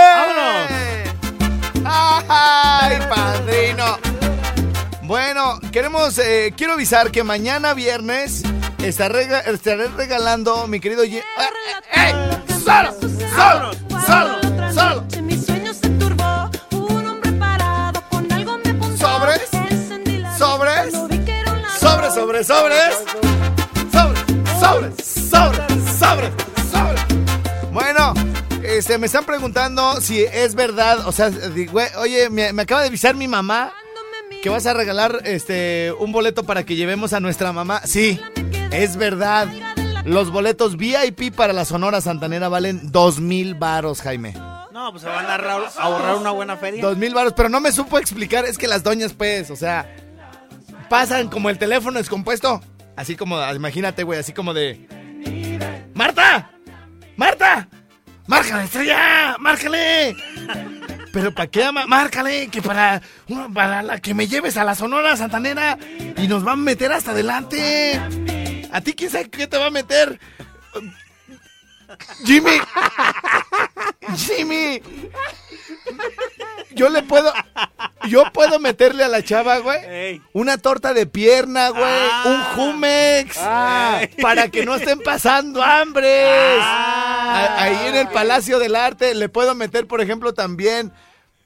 ¡Ay, 1.86 3.00
padrino! 3.10 4.19
Bueno, 5.10 5.60
queremos, 5.72 6.20
eh, 6.20 6.54
quiero 6.56 6.74
avisar 6.74 7.10
que 7.10 7.24
mañana 7.24 7.74
viernes 7.74 8.44
estaré, 8.78 9.24
rega- 9.26 9.40
estaré 9.40 9.88
regalando, 9.88 10.68
mi 10.68 10.80
querido... 10.80 11.04
Ye- 11.04 11.18
¡Eh, 11.18 11.24
eh! 11.96 12.14
¡Solo! 12.64 12.94
¡Solo! 13.36 13.72
¡Solo! 14.72 15.04
¿Sobres? 19.00 19.50
¿Sobres? 20.38 20.94
¡Sobres, 21.80 22.14
sobres! 22.14 22.14
sobres, 22.14 22.48
sobres. 22.48 22.94
Sobres, 23.92 24.94
sobres, 25.04 26.00
sobres, 26.00 26.34
sobres. 26.72 27.02
Bueno, 27.72 28.14
este, 28.64 29.00
me 29.00 29.08
están 29.08 29.26
preguntando 29.26 30.00
si 30.02 30.22
es 30.24 30.54
verdad, 30.54 31.08
o 31.08 31.12
sea, 31.12 31.32
di- 31.32 31.66
güey, 31.66 31.88
oye, 31.98 32.30
me, 32.30 32.54
me 32.54 32.62
acaba 32.62 32.82
de 32.82 32.90
avisar 32.90 33.16
mi 33.16 33.28
mamá 33.28 33.74
que 34.42 34.50
vas 34.50 34.66
a 34.66 34.74
regalar 34.74 35.22
este 35.26 35.94
un 36.00 36.12
boleto 36.12 36.44
para 36.44 36.64
que 36.66 36.76
llevemos 36.76 37.14
a 37.14 37.20
nuestra 37.20 37.52
mamá. 37.52 37.82
Sí, 37.86 38.20
es 38.72 38.98
verdad. 38.98 39.48
Los 40.06 40.32
boletos 40.32 40.78
VIP 40.78 41.36
para 41.36 41.54
la 41.54 41.66
Sonora 41.66 42.02
Santanera 42.02 42.48
valen 42.48 42.92
dos 42.92 43.20
mil 43.20 43.56
varos, 43.56 44.02
Jaime. 44.02 44.34
No, 44.72 44.92
pues 44.92 45.04
se 45.04 45.10
van 45.10 45.26
a 45.26 45.36
ahorrar, 45.36 45.62
ahorrar 45.78 46.16
una 46.16 46.32
buena 46.32 46.56
feria. 46.56 46.82
Dos 46.82 46.98
mil 46.98 47.14
varos, 47.14 47.34
pero 47.36 47.50
no 47.50 47.60
me 47.60 47.72
supo 47.72 48.00
explicar, 48.00 48.46
es 48.46 48.58
que 48.58 48.68
las 48.68 48.82
doñas, 48.82 49.14
pues, 49.14 49.52
o 49.52 49.58
sea, 49.58 49.94
pasan 50.90 51.28
como 51.28 51.50
el 51.50 51.58
teléfono 51.58 51.98
descompuesto. 51.98 52.62
Así 52.96 53.16
como, 53.16 53.38
imagínate, 53.54 54.04
güey, 54.04 54.20
así 54.20 54.32
como 54.32 54.54
de... 54.54 54.88
¡Marta! 55.94 56.52
¡Marta! 57.18 57.68
¡Márcale, 58.28 58.64
estrella! 58.64 59.36
¡Márcale! 59.40 60.16
Pero 61.12 61.34
¿para 61.34 61.48
qué? 61.48 61.64
ama- 61.64 61.88
Márcale, 61.88 62.48
que 62.50 62.62
para, 62.62 63.02
para 63.54 63.82
la 63.84 64.00
que 64.00 64.14
me 64.14 64.28
lleves 64.28 64.58
a 64.58 64.64
la 64.64 64.76
Sonora 64.76 65.18
Santanera 65.18 65.78
y 66.18 66.28
nos 66.28 66.44
van 66.44 66.60
a 66.60 66.64
meter 66.64 66.92
hasta 66.92 67.12
adelante. 67.12 68.00
¿A 68.72 68.82
ti 68.82 68.94
quién 68.94 69.10
sabe 69.10 69.30
qué 69.30 69.48
te 69.48 69.58
va 69.58 69.68
a 69.68 69.72
meter? 69.72 70.20
Jimmy. 72.26 72.60
Jimmy. 74.16 74.82
Yo 76.72 76.90
le 76.90 77.04
puedo. 77.04 77.32
Yo 78.08 78.24
puedo 78.34 78.60
meterle 78.60 79.04
a 79.04 79.08
la 79.08 79.24
chava, 79.24 79.58
güey. 79.60 79.80
Una 80.34 80.58
torta 80.58 80.94
de 80.94 81.06
pierna, 81.06 81.70
güey. 81.70 82.08
un 82.26 82.44
Jumex. 82.56 83.38
Para 84.22 84.50
que 84.50 84.66
no 84.66 84.76
estén 84.76 85.00
pasando 85.00 85.62
hambres. 85.64 86.60
A- 86.62 87.56
Ahí 87.64 87.88
en 87.88 87.96
el 87.96 88.08
Palacio 88.10 88.60
del 88.60 88.76
Arte 88.76 89.14
le 89.16 89.30
puedo 89.30 89.56
meter, 89.56 89.88
por 89.88 90.02
ejemplo, 90.02 90.34
también. 90.34 90.92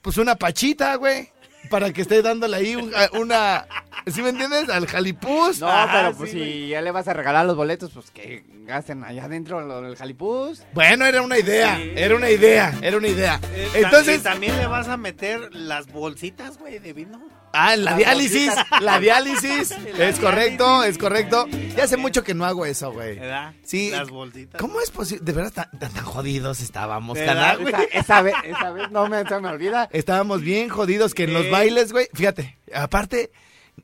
Pues 0.02 0.18
una 0.18 0.36
pachita, 0.36 0.96
güey. 0.96 1.30
Para 1.70 1.92
que 1.92 2.02
esté 2.02 2.22
dándole 2.22 2.58
ahí 2.58 2.76
un- 2.76 2.92
una. 3.20 3.66
¿Sí 4.08 4.22
me 4.22 4.30
entiendes? 4.30 4.70
Al 4.70 4.86
jalipús. 4.86 5.60
No, 5.60 5.72
pero 5.92 6.14
pues 6.14 6.32
si 6.32 6.68
ya 6.68 6.82
le 6.82 6.92
vas 6.92 7.08
a 7.08 7.14
regalar 7.14 7.46
los 7.46 7.56
boletos, 7.56 7.92
pues 7.94 8.12
que 8.12 8.44
gasten 8.66 9.04
allá 9.04 9.26
adentro 9.26 9.62
lo 9.62 9.82
del 9.82 9.96
jalipús. 9.96 10.64
Bueno, 10.74 11.06
era 11.06 11.22
una 11.22 11.38
idea. 11.40 11.80
Era 11.82 12.16
una 12.16 12.30
idea. 12.30 12.74
Era 12.82 12.98
una 12.98 13.08
idea. 13.08 13.40
Eh, 13.56 13.70
Entonces. 13.76 14.22
ta- 14.22 14.30
y 14.30 14.34
también 14.34 14.58
le 14.58 14.68
vas 14.68 14.88
a 14.90 14.98
meter 14.98 15.54
las 15.56 15.88
bolsitas, 15.88 16.58
güey, 16.58 16.80
de 16.80 16.94
vino. 16.94 17.22
Ah, 17.56 17.76
la 17.76 17.92
Las 17.92 17.98
diálisis, 17.98 18.52
la 18.82 19.00
diálisis, 19.00 19.70
La 19.98 20.10
es 20.10 20.20
correcto, 20.20 20.84
es 20.84 20.98
correcto. 20.98 21.48
Ya 21.78 21.84
hace 21.84 21.98
mucho 21.98 22.24
que 22.24 22.34
no 22.34 22.46
hago 22.46 22.66
eso, 22.66 22.92
güey. 22.92 23.20
¿Verdad? 23.20 23.54
Sí. 23.64 23.92
Las 23.92 24.10
bolsitas. 24.10 24.60
¿Cómo 24.60 24.82
es 24.82 24.90
posible? 24.90 25.24
De 25.24 25.32
verdad, 25.34 25.54
tan, 25.54 25.80
tan- 25.80 25.94
tan 25.94 26.04
jodidos 26.04 26.62
estábamos. 26.62 27.18
Esa- 27.18 27.54
esa 27.94 28.22
vez- 28.24 28.34
esa 28.44 28.72
vez 28.72 28.90
no 28.92 29.08
me- 29.08 29.24
se 29.28 29.40
me 29.40 29.50
olvida. 29.50 29.88
Estábamos 29.92 30.42
bien 30.42 30.70
jodidos 30.70 31.14
que 31.14 31.26
en 31.26 31.34
los 31.34 31.50
bailes, 31.52 31.92
güey. 31.92 32.08
Fíjate, 32.14 32.58
aparte, 32.74 33.32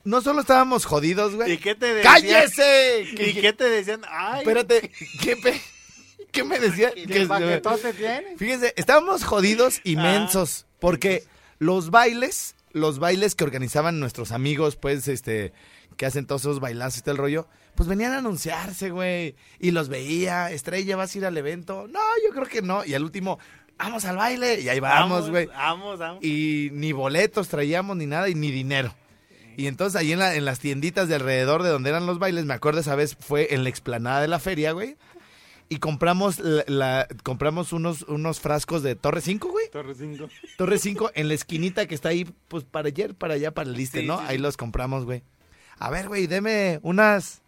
no 0.03 0.21
solo 0.21 0.41
estábamos 0.41 0.86
jodidos, 0.86 1.36
güey. 1.36 1.51
¿Y 1.53 1.58
qué 1.58 1.75
te 1.75 1.93
decían? 1.93 2.12
¡Cállese! 2.13 3.05
¿Y 3.12 3.34
qué 3.39 3.53
te 3.53 3.65
decían? 3.69 4.01
Ay. 4.10 4.39
Espérate, 4.39 4.91
¿qué, 5.21 5.36
pe- 5.38 5.62
¿qué 6.32 6.43
me 6.43 6.60
decía? 6.60 6.91
¿Qué 6.91 7.25
paquetote 7.27 7.93
tiene? 7.93 8.36
Fíjense, 8.38 8.73
estábamos 8.77 9.23
jodidos 9.23 9.79
y 9.84 9.95
mensos. 9.95 10.65
Porque 10.79 11.23
los 11.60 11.89
bailes, 11.91 12.55
los 12.71 12.99
bailes 12.99 13.36
que 13.36 13.43
organizaban 13.43 13.99
nuestros 13.99 14.32
amigos, 14.32 14.75
pues, 14.75 15.08
este, 15.08 15.53
que 15.97 16.05
hacen 16.05 16.25
todos 16.25 16.41
esos 16.41 16.60
bailazos 16.60 16.99
y 16.99 17.01
todo 17.01 17.12
el 17.13 17.17
rollo, 17.17 17.47
pues 17.75 17.88
venían 17.89 18.13
a 18.13 18.17
anunciarse, 18.19 18.89
güey. 18.91 19.36
Y 19.60 19.71
los 19.71 19.89
veía, 19.89 20.51
Estrella, 20.51 20.95
¿vas 20.95 21.13
a 21.13 21.17
ir 21.17 21.25
al 21.25 21.38
evento? 21.38 21.88
No, 21.89 21.99
yo 22.27 22.34
creo 22.34 22.47
que 22.47 22.62
no. 22.62 22.86
Y 22.86 22.93
al 22.93 23.03
último, 23.03 23.39
vamos 23.77 24.05
al 24.05 24.17
baile. 24.17 24.60
Y 24.62 24.69
ahí 24.69 24.79
vamos, 24.79 25.29
güey. 25.29 25.45
Vamos, 25.47 25.99
vamos. 25.99 26.23
Y 26.23 26.69
ni 26.73 26.91
boletos 26.91 27.47
traíamos, 27.47 27.97
ni 27.97 28.05
nada, 28.05 28.29
y 28.29 28.36
ni 28.36 28.51
dinero. 28.51 28.93
Y 29.58 29.67
entonces 29.67 29.99
ahí 29.99 30.13
en, 30.13 30.19
la- 30.19 30.36
en 30.36 30.45
las 30.45 30.60
tienditas 30.60 31.10
de 31.10 31.15
alrededor 31.15 31.63
de 31.63 31.69
donde 31.69 31.89
eran 31.89 32.05
los 32.05 32.17
bailes, 32.17 32.45
me 32.45 32.53
acuerdo 32.53 32.79
esa 32.79 32.95
vez 32.95 33.17
fue 33.19 33.53
en 33.53 33.63
la 33.63 33.69
explanada 33.69 34.21
de 34.21 34.29
la 34.29 34.39
feria, 34.39 34.71
güey. 34.71 34.95
Y 35.71 35.77
compramos 35.77 36.39
la, 36.39 36.63
la- 36.67 37.08
compramos 37.23 37.73
unos, 37.73 38.01
unos 38.03 38.39
frascos 38.39 38.82
de 38.82 38.95
Torre 38.95 39.21
5, 39.21 39.49
güey. 39.49 39.69
Torre 39.69 39.93
5. 39.93 40.27
Torre 40.58 40.79
5 40.79 41.12
en 41.13 41.27
la 41.27 41.36
esquinita 41.36 41.86
que 41.88 41.93
está 41.93 42.10
ahí, 42.10 42.27
pues 42.47 42.63
para 42.63 42.88
ayer, 42.88 43.13
para 43.13 43.36
allá, 43.36 43.51
para 43.53 43.69
el 43.69 43.75
liste, 43.75 44.01
Sí, 44.01 44.08
¿no? 44.08 44.17
sí, 44.17 44.25
ahí 44.27 44.38
los 44.39 44.58
compramos, 44.58 45.05
güey. 45.05 45.21
A 45.77 45.91
ver, 45.91 46.08
güey, 46.08 46.25
deme 46.25 46.79
unas, 46.82 47.41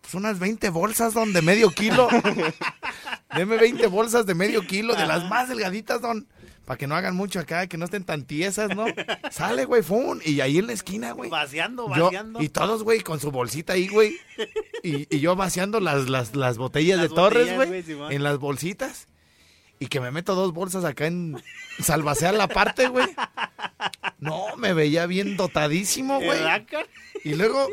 pues 0.00 0.14
unas 0.14 0.40
20 0.40 0.70
bolsas, 0.70 1.14
don, 1.14 1.32
de 1.32 1.40
medio 1.40 1.70
kilo. 1.70 2.08
deme 3.36 3.56
20 3.56 3.86
bolsas 3.86 4.26
de 4.26 4.34
medio 4.34 4.66
kilo, 4.66 4.94
de 4.94 5.06
las 5.06 5.28
más 5.28 5.48
delgaditas, 5.48 6.00
don. 6.02 6.26
Para 6.64 6.78
que 6.78 6.86
no 6.86 6.94
hagan 6.94 7.16
mucho 7.16 7.40
acá, 7.40 7.66
que 7.66 7.76
no 7.76 7.84
estén 7.86 8.04
tan 8.04 8.24
tiesas, 8.24 8.74
¿no? 8.76 8.86
Sale, 9.30 9.64
güey, 9.64 9.82
fun. 9.82 10.20
Y 10.24 10.40
ahí 10.40 10.58
en 10.58 10.68
la 10.68 10.72
esquina, 10.72 11.12
güey. 11.12 11.28
Vaciando, 11.28 11.92
Yo- 11.94 12.04
vaciando. 12.04 12.40
y 12.40 12.48
todos, 12.48 12.82
güey, 12.84 13.00
con 13.00 13.18
su 13.18 13.30
bolsita 13.32 13.72
ahí, 13.72 13.88
güey. 13.88 14.16
Y, 14.82 15.06
y 15.14 15.20
yo 15.20 15.34
vaciando 15.34 15.80
las, 15.80 16.08
las, 16.08 16.36
las 16.36 16.58
botellas 16.58 16.98
Las 16.98 17.08
de 17.10 17.14
Torres, 17.14 17.56
botellas, 17.56 17.96
güey. 17.98 18.14
En 18.14 18.22
las 18.22 18.38
bolsitas. 18.38 19.06
Y 19.80 19.88
que 19.88 19.98
me 20.00 20.12
meto 20.12 20.36
dos 20.36 20.52
bolsas 20.52 20.84
acá 20.84 21.06
en 21.08 21.42
Salvasear 21.80 22.34
la 22.34 22.46
parte, 22.46 22.86
güey. 22.86 23.06
No, 24.20 24.56
me 24.56 24.72
veía 24.74 25.06
bien 25.06 25.36
dotadísimo, 25.36 26.20
güey. 26.20 26.38
Y 27.24 27.34
luego 27.34 27.66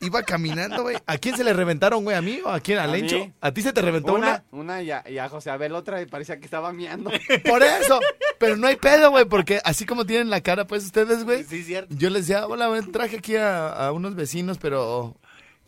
iba 0.00 0.22
caminando, 0.22 0.82
güey. 0.82 0.96
¿A 1.06 1.18
quién 1.18 1.36
se 1.36 1.44
le 1.44 1.52
reventaron, 1.52 2.02
güey? 2.04 2.16
¿A 2.16 2.22
mí 2.22 2.40
o 2.44 2.48
a 2.50 2.60
quién? 2.60 2.78
¿A 2.78 2.84
A 2.84 2.86
Lencho? 2.86 3.18
mí. 3.18 3.32
¿A 3.40 3.52
ti 3.52 3.62
se 3.62 3.72
te 3.72 3.82
reventó 3.82 4.14
una? 4.14 4.44
Una, 4.50 4.62
una 4.62 4.82
y, 4.82 4.90
a, 4.90 5.04
y 5.08 5.18
a 5.18 5.28
José 5.28 5.50
Abel 5.50 5.74
otra 5.74 6.00
y 6.02 6.06
parecía 6.06 6.38
que 6.38 6.44
estaba 6.46 6.72
miando. 6.72 7.10
Por 7.46 7.62
eso. 7.62 8.00
Pero 8.38 8.56
no 8.56 8.66
hay 8.66 8.76
pedo, 8.76 9.10
güey, 9.10 9.24
porque 9.26 9.60
así 9.64 9.84
como 9.86 10.06
tienen 10.06 10.30
la 10.30 10.40
cara, 10.40 10.66
pues 10.66 10.84
ustedes, 10.84 11.24
güey. 11.24 11.44
Sí, 11.44 11.62
cierto. 11.62 11.94
Yo 11.96 12.08
les 12.10 12.26
decía, 12.26 12.46
hola, 12.46 12.68
güey, 12.68 12.82
traje 12.90 13.18
aquí 13.18 13.36
a, 13.36 13.68
a 13.68 13.92
unos 13.92 14.14
vecinos, 14.14 14.58
pero 14.58 15.16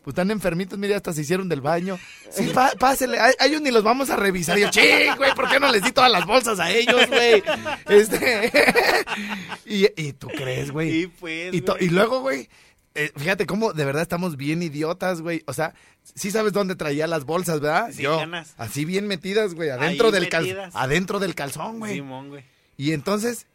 pues 0.03 0.13
están 0.15 0.31
enfermitos, 0.31 0.77
mire, 0.77 0.95
hasta 0.95 1.13
se 1.13 1.21
hicieron 1.21 1.47
del 1.47 1.61
baño. 1.61 1.97
Sí, 2.29 2.51
pa- 2.53 2.73
pásele, 2.77 3.17
a, 3.19 3.29
ellos 3.45 3.61
ni 3.61 3.71
los 3.71 3.83
vamos 3.83 4.09
a 4.09 4.17
revisar. 4.17 4.57
Y 4.57 4.61
yo, 4.63 4.69
ching, 4.69 5.15
güey, 5.15 5.33
¿por 5.33 5.47
qué 5.49 5.61
no 5.61 5.71
les 5.71 5.81
di 5.81 5.91
todas 5.93 6.11
las 6.11 6.25
bolsas 6.25 6.59
a 6.59 6.69
ellos, 6.71 7.07
güey? 7.07 7.41
Este. 7.87 8.51
y, 9.65 9.87
y 9.95 10.11
tú 10.13 10.27
crees, 10.27 10.71
güey. 10.71 10.91
Sí, 11.03 11.07
pues, 11.19 11.53
y, 11.53 11.61
to- 11.61 11.77
y 11.79 11.87
luego, 11.89 12.19
güey, 12.19 12.49
eh, 12.95 13.11
fíjate 13.15 13.45
cómo 13.45 13.73
de 13.73 13.85
verdad 13.85 14.01
estamos 14.03 14.37
bien 14.37 14.61
idiotas, 14.63 15.21
güey. 15.21 15.43
O 15.47 15.53
sea, 15.53 15.73
sí 16.15 16.31
sabes 16.31 16.53
dónde 16.53 16.75
traía 16.75 17.07
las 17.07 17.25
bolsas, 17.25 17.59
¿verdad? 17.59 17.89
Sí, 17.91 18.03
yo, 18.03 18.17
ganas. 18.17 18.53
así 18.57 18.85
bien 18.85 19.07
metidas, 19.07 19.53
güey, 19.55 19.69
adentro, 19.69 20.07
Ahí 20.07 20.13
del, 20.13 20.29
cal- 20.29 20.43
metidas. 20.43 20.75
adentro 20.75 21.19
del 21.19 21.35
calzón, 21.35 21.79
güey. 21.79 21.95
Simón, 21.95 22.29
güey. 22.29 22.43
Y 22.77 22.91
entonces 22.93 23.47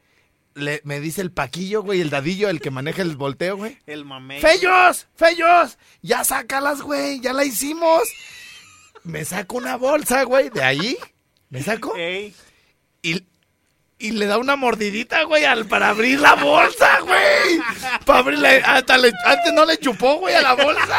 le, 0.54 0.80
me 0.84 0.98
dice 1.00 1.20
el 1.20 1.30
paquillo, 1.30 1.82
güey, 1.82 2.00
el 2.00 2.10
dadillo, 2.10 2.48
el 2.48 2.60
que 2.60 2.70
maneja 2.70 3.02
el 3.02 3.16
volteo, 3.16 3.56
güey. 3.56 3.78
El 3.86 4.04
mamey. 4.04 4.40
¡Fellos! 4.40 5.06
¡Fellos! 5.14 5.78
¡Ya 6.02 6.24
sácalas, 6.24 6.80
güey! 6.82 7.20
¡Ya 7.20 7.32
la 7.32 7.44
hicimos! 7.44 8.02
Me 9.04 9.24
saco 9.24 9.56
una 9.56 9.76
bolsa, 9.76 10.24
güey, 10.24 10.50
de 10.50 10.62
ahí. 10.62 10.96
Me 11.50 11.62
saco. 11.62 11.94
Ey. 11.96 12.34
Y, 13.02 13.24
y 14.00 14.12
le 14.12 14.26
da 14.26 14.38
una 14.38 14.54
mordidita, 14.54 15.24
güey, 15.24 15.44
al, 15.44 15.66
para 15.66 15.88
abrir 15.88 16.20
la 16.20 16.34
bolsa, 16.34 17.00
güey. 17.00 17.58
Para 18.04 18.20
abrirla. 18.20 18.50
Hasta 18.64 18.96
le- 18.96 19.12
antes 19.24 19.52
no 19.52 19.64
le 19.64 19.76
chupó, 19.78 20.18
güey, 20.18 20.34
a 20.36 20.42
la 20.42 20.54
bolsa. 20.54 20.98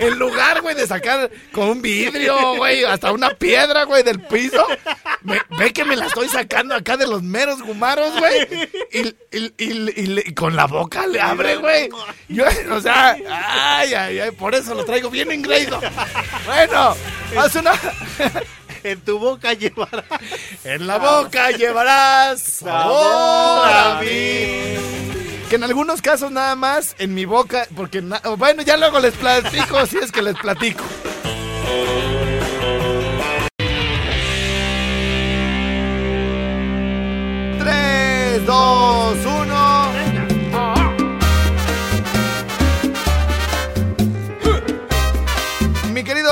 En 0.00 0.18
lugar, 0.18 0.60
güey, 0.60 0.74
de 0.74 0.84
sacar 0.86 1.30
con 1.52 1.68
un 1.68 1.82
vidrio, 1.82 2.56
güey, 2.56 2.82
hasta 2.84 3.12
una 3.12 3.30
piedra, 3.30 3.84
güey, 3.84 4.02
del 4.02 4.20
piso. 4.20 4.66
Ve 5.58 5.72
que 5.72 5.84
me 5.84 5.94
la 5.94 6.06
estoy 6.06 6.28
sacando 6.28 6.74
acá 6.74 6.96
de 6.96 7.06
los 7.06 7.22
meros 7.22 7.62
gumaros, 7.62 8.12
güey. 8.18 8.68
Y, 8.92 9.08
y- 9.30 9.54
y- 9.58 10.28
y 10.28 10.34
con 10.34 10.56
la 10.56 10.66
boca 10.66 11.06
le 11.06 11.20
abre, 11.20 11.54
güey. 11.56 11.88
Yo, 12.28 12.44
o 12.72 12.80
sea, 12.80 13.16
ay, 13.30 13.94
ay, 13.94 14.18
ay, 14.18 14.30
por 14.32 14.56
eso 14.56 14.74
lo 14.74 14.84
traigo 14.84 15.08
bien 15.08 15.30
engreído. 15.30 15.80
Bueno, 16.46 16.96
haz 17.38 17.54
una. 17.54 17.72
En 18.84 19.00
tu 19.00 19.18
boca 19.18 19.52
llevarás. 19.54 20.04
En 20.62 20.86
la 20.86 20.98
boca 20.98 21.50
llevarás 21.52 22.40
sabor 22.42 23.66
a 23.68 23.98
mí. 24.00 24.76
Que 25.48 25.56
en 25.56 25.64
algunos 25.64 26.02
casos 26.02 26.30
nada 26.30 26.54
más 26.54 26.94
en 26.98 27.14
mi 27.14 27.24
boca, 27.24 27.66
porque 27.74 28.02
na- 28.02 28.20
bueno, 28.36 28.62
ya 28.62 28.76
luego 28.76 29.00
les 29.00 29.14
platico, 29.14 29.86
si 29.86 29.98
es 29.98 30.12
que 30.12 30.20
les 30.22 30.36
platico. 30.36 30.84
Tres, 37.58 38.44
dos, 38.46 39.16
uno. 39.26 39.63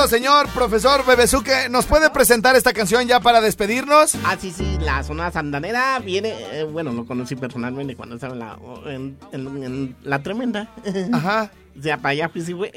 Señor 0.07 0.47
profesor 0.49 1.05
Bebesuque, 1.05 1.69
¿nos 1.69 1.85
puede 1.85 2.09
presentar 2.09 2.55
esta 2.55 2.73
canción 2.73 3.07
ya 3.07 3.19
para 3.19 3.41
despedirnos? 3.41 4.15
Ah, 4.23 4.35
sí, 4.39 4.51
sí, 4.51 4.77
la 4.81 5.03
Sonora 5.03 5.31
Santanera 5.31 5.99
viene, 5.99 6.33
eh, 6.51 6.63
bueno, 6.63 6.91
lo 6.91 7.05
conocí 7.05 7.35
personalmente 7.35 7.95
cuando 7.95 8.15
estaba 8.15 8.33
en 8.33 8.39
la, 8.39 8.57
en, 8.87 9.17
en- 9.31 9.63
en 9.63 9.95
la 10.03 10.21
tremenda. 10.23 10.69
Ajá. 11.11 11.51
O 11.75 11.81
sea, 11.81 11.97
para 11.97 12.09
allá 12.09 12.31
sí 12.35 12.53
fue. 12.53 12.71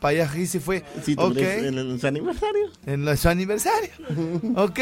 Para 0.00 0.24
allá 0.24 0.46
sí 0.46 0.58
fue. 0.58 0.82
Sí, 1.04 1.14
tú 1.14 1.22
Ok. 1.22 1.36
eres 1.36 1.62
en, 1.64 2.00
su 2.00 2.06
aniversario. 2.08 2.70
En 2.86 3.16
su 3.16 3.28
aniversario. 3.28 3.88
Ok. 4.56 4.80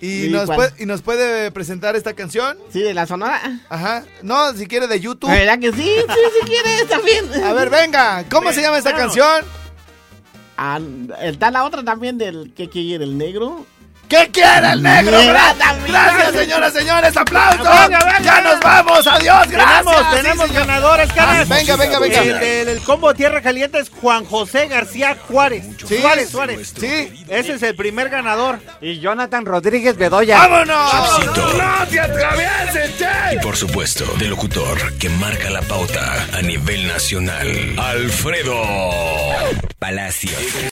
¿Y, 0.00 0.28
nos 0.28 0.48
puede, 0.48 0.70
¿Y 0.78 0.86
nos 0.86 1.02
puede 1.02 1.50
presentar 1.50 1.96
esta 1.96 2.12
canción? 2.12 2.56
Sí, 2.70 2.82
de 2.82 2.94
la 2.94 3.04
Sonora. 3.08 3.40
Ajá. 3.68 4.04
No, 4.22 4.52
si 4.52 4.68
quiere 4.68 4.86
de 4.86 5.00
YouTube. 5.00 5.28
¿Verdad 5.28 5.58
que 5.58 5.72
sí? 5.72 5.82
Sí, 5.82 6.20
si 6.40 6.46
quieres, 6.46 6.88
también. 6.88 7.42
A 7.44 7.52
ver, 7.52 7.68
venga. 7.68 8.24
¿Cómo 8.30 8.52
se 8.52 8.60
llama 8.62 8.78
esta 8.78 8.90
Claro. 8.92 9.06
canción? 9.06 9.44
Ah, 10.56 10.80
está 11.22 11.50
la 11.50 11.64
otra 11.64 11.82
también 11.82 12.18
del 12.18 12.52
que 12.56 12.68
quiere 12.68 13.04
el 13.04 13.18
negro. 13.18 13.66
¿Qué 14.08 14.30
quiere 14.30 14.72
el 14.72 14.82
negro? 14.82 15.18
Mira. 15.18 15.54
Gracias, 15.88 16.34
señoras, 16.34 16.72
señores. 16.72 17.16
¡Aplausos! 17.16 17.66
Venga, 17.66 17.98
venga. 17.98 18.20
¡Ya 18.20 18.40
nos 18.42 18.60
vamos! 18.60 19.06
¡Adiós! 19.06 19.48
¡Gracias! 19.48 20.10
Tenemos, 20.14 20.52
ganadores, 20.52 21.12
caras. 21.12 21.50
Ah, 21.50 21.54
venga, 21.54 21.76
venga, 21.76 21.98
venga. 21.98 22.22
El 22.22 22.38
del 22.38 22.68
el 22.68 22.80
combo 22.82 23.14
Tierra 23.14 23.40
Caliente 23.40 23.78
es 23.78 23.88
Juan 23.88 24.24
José 24.24 24.68
García 24.68 25.16
Juárez. 25.26 25.64
Sí. 25.86 25.98
Suárez, 25.98 26.30
Suárez. 26.30 26.74
Sí. 26.78 27.24
Ese 27.28 27.54
es 27.54 27.62
el 27.62 27.74
primer 27.74 28.10
ganador. 28.10 28.60
Y 28.80 29.00
Jonathan 29.00 29.46
Rodríguez 29.46 29.96
Bedoya. 29.96 30.38
¡Vámonos! 30.38 30.90
Chefcito. 30.90 31.52
¡No 31.54 31.86
te 31.86 32.00
atravieses, 32.00 32.98
che! 32.98 33.34
Y 33.36 33.38
por 33.40 33.56
supuesto, 33.56 34.04
del 34.18 34.30
locutor 34.30 34.98
que 34.98 35.08
marca 35.08 35.48
la 35.50 35.62
pauta 35.62 36.26
a 36.32 36.42
nivel 36.42 36.86
nacional, 36.86 37.74
Alfredo 37.78 38.62
Palacio. 39.84 40.54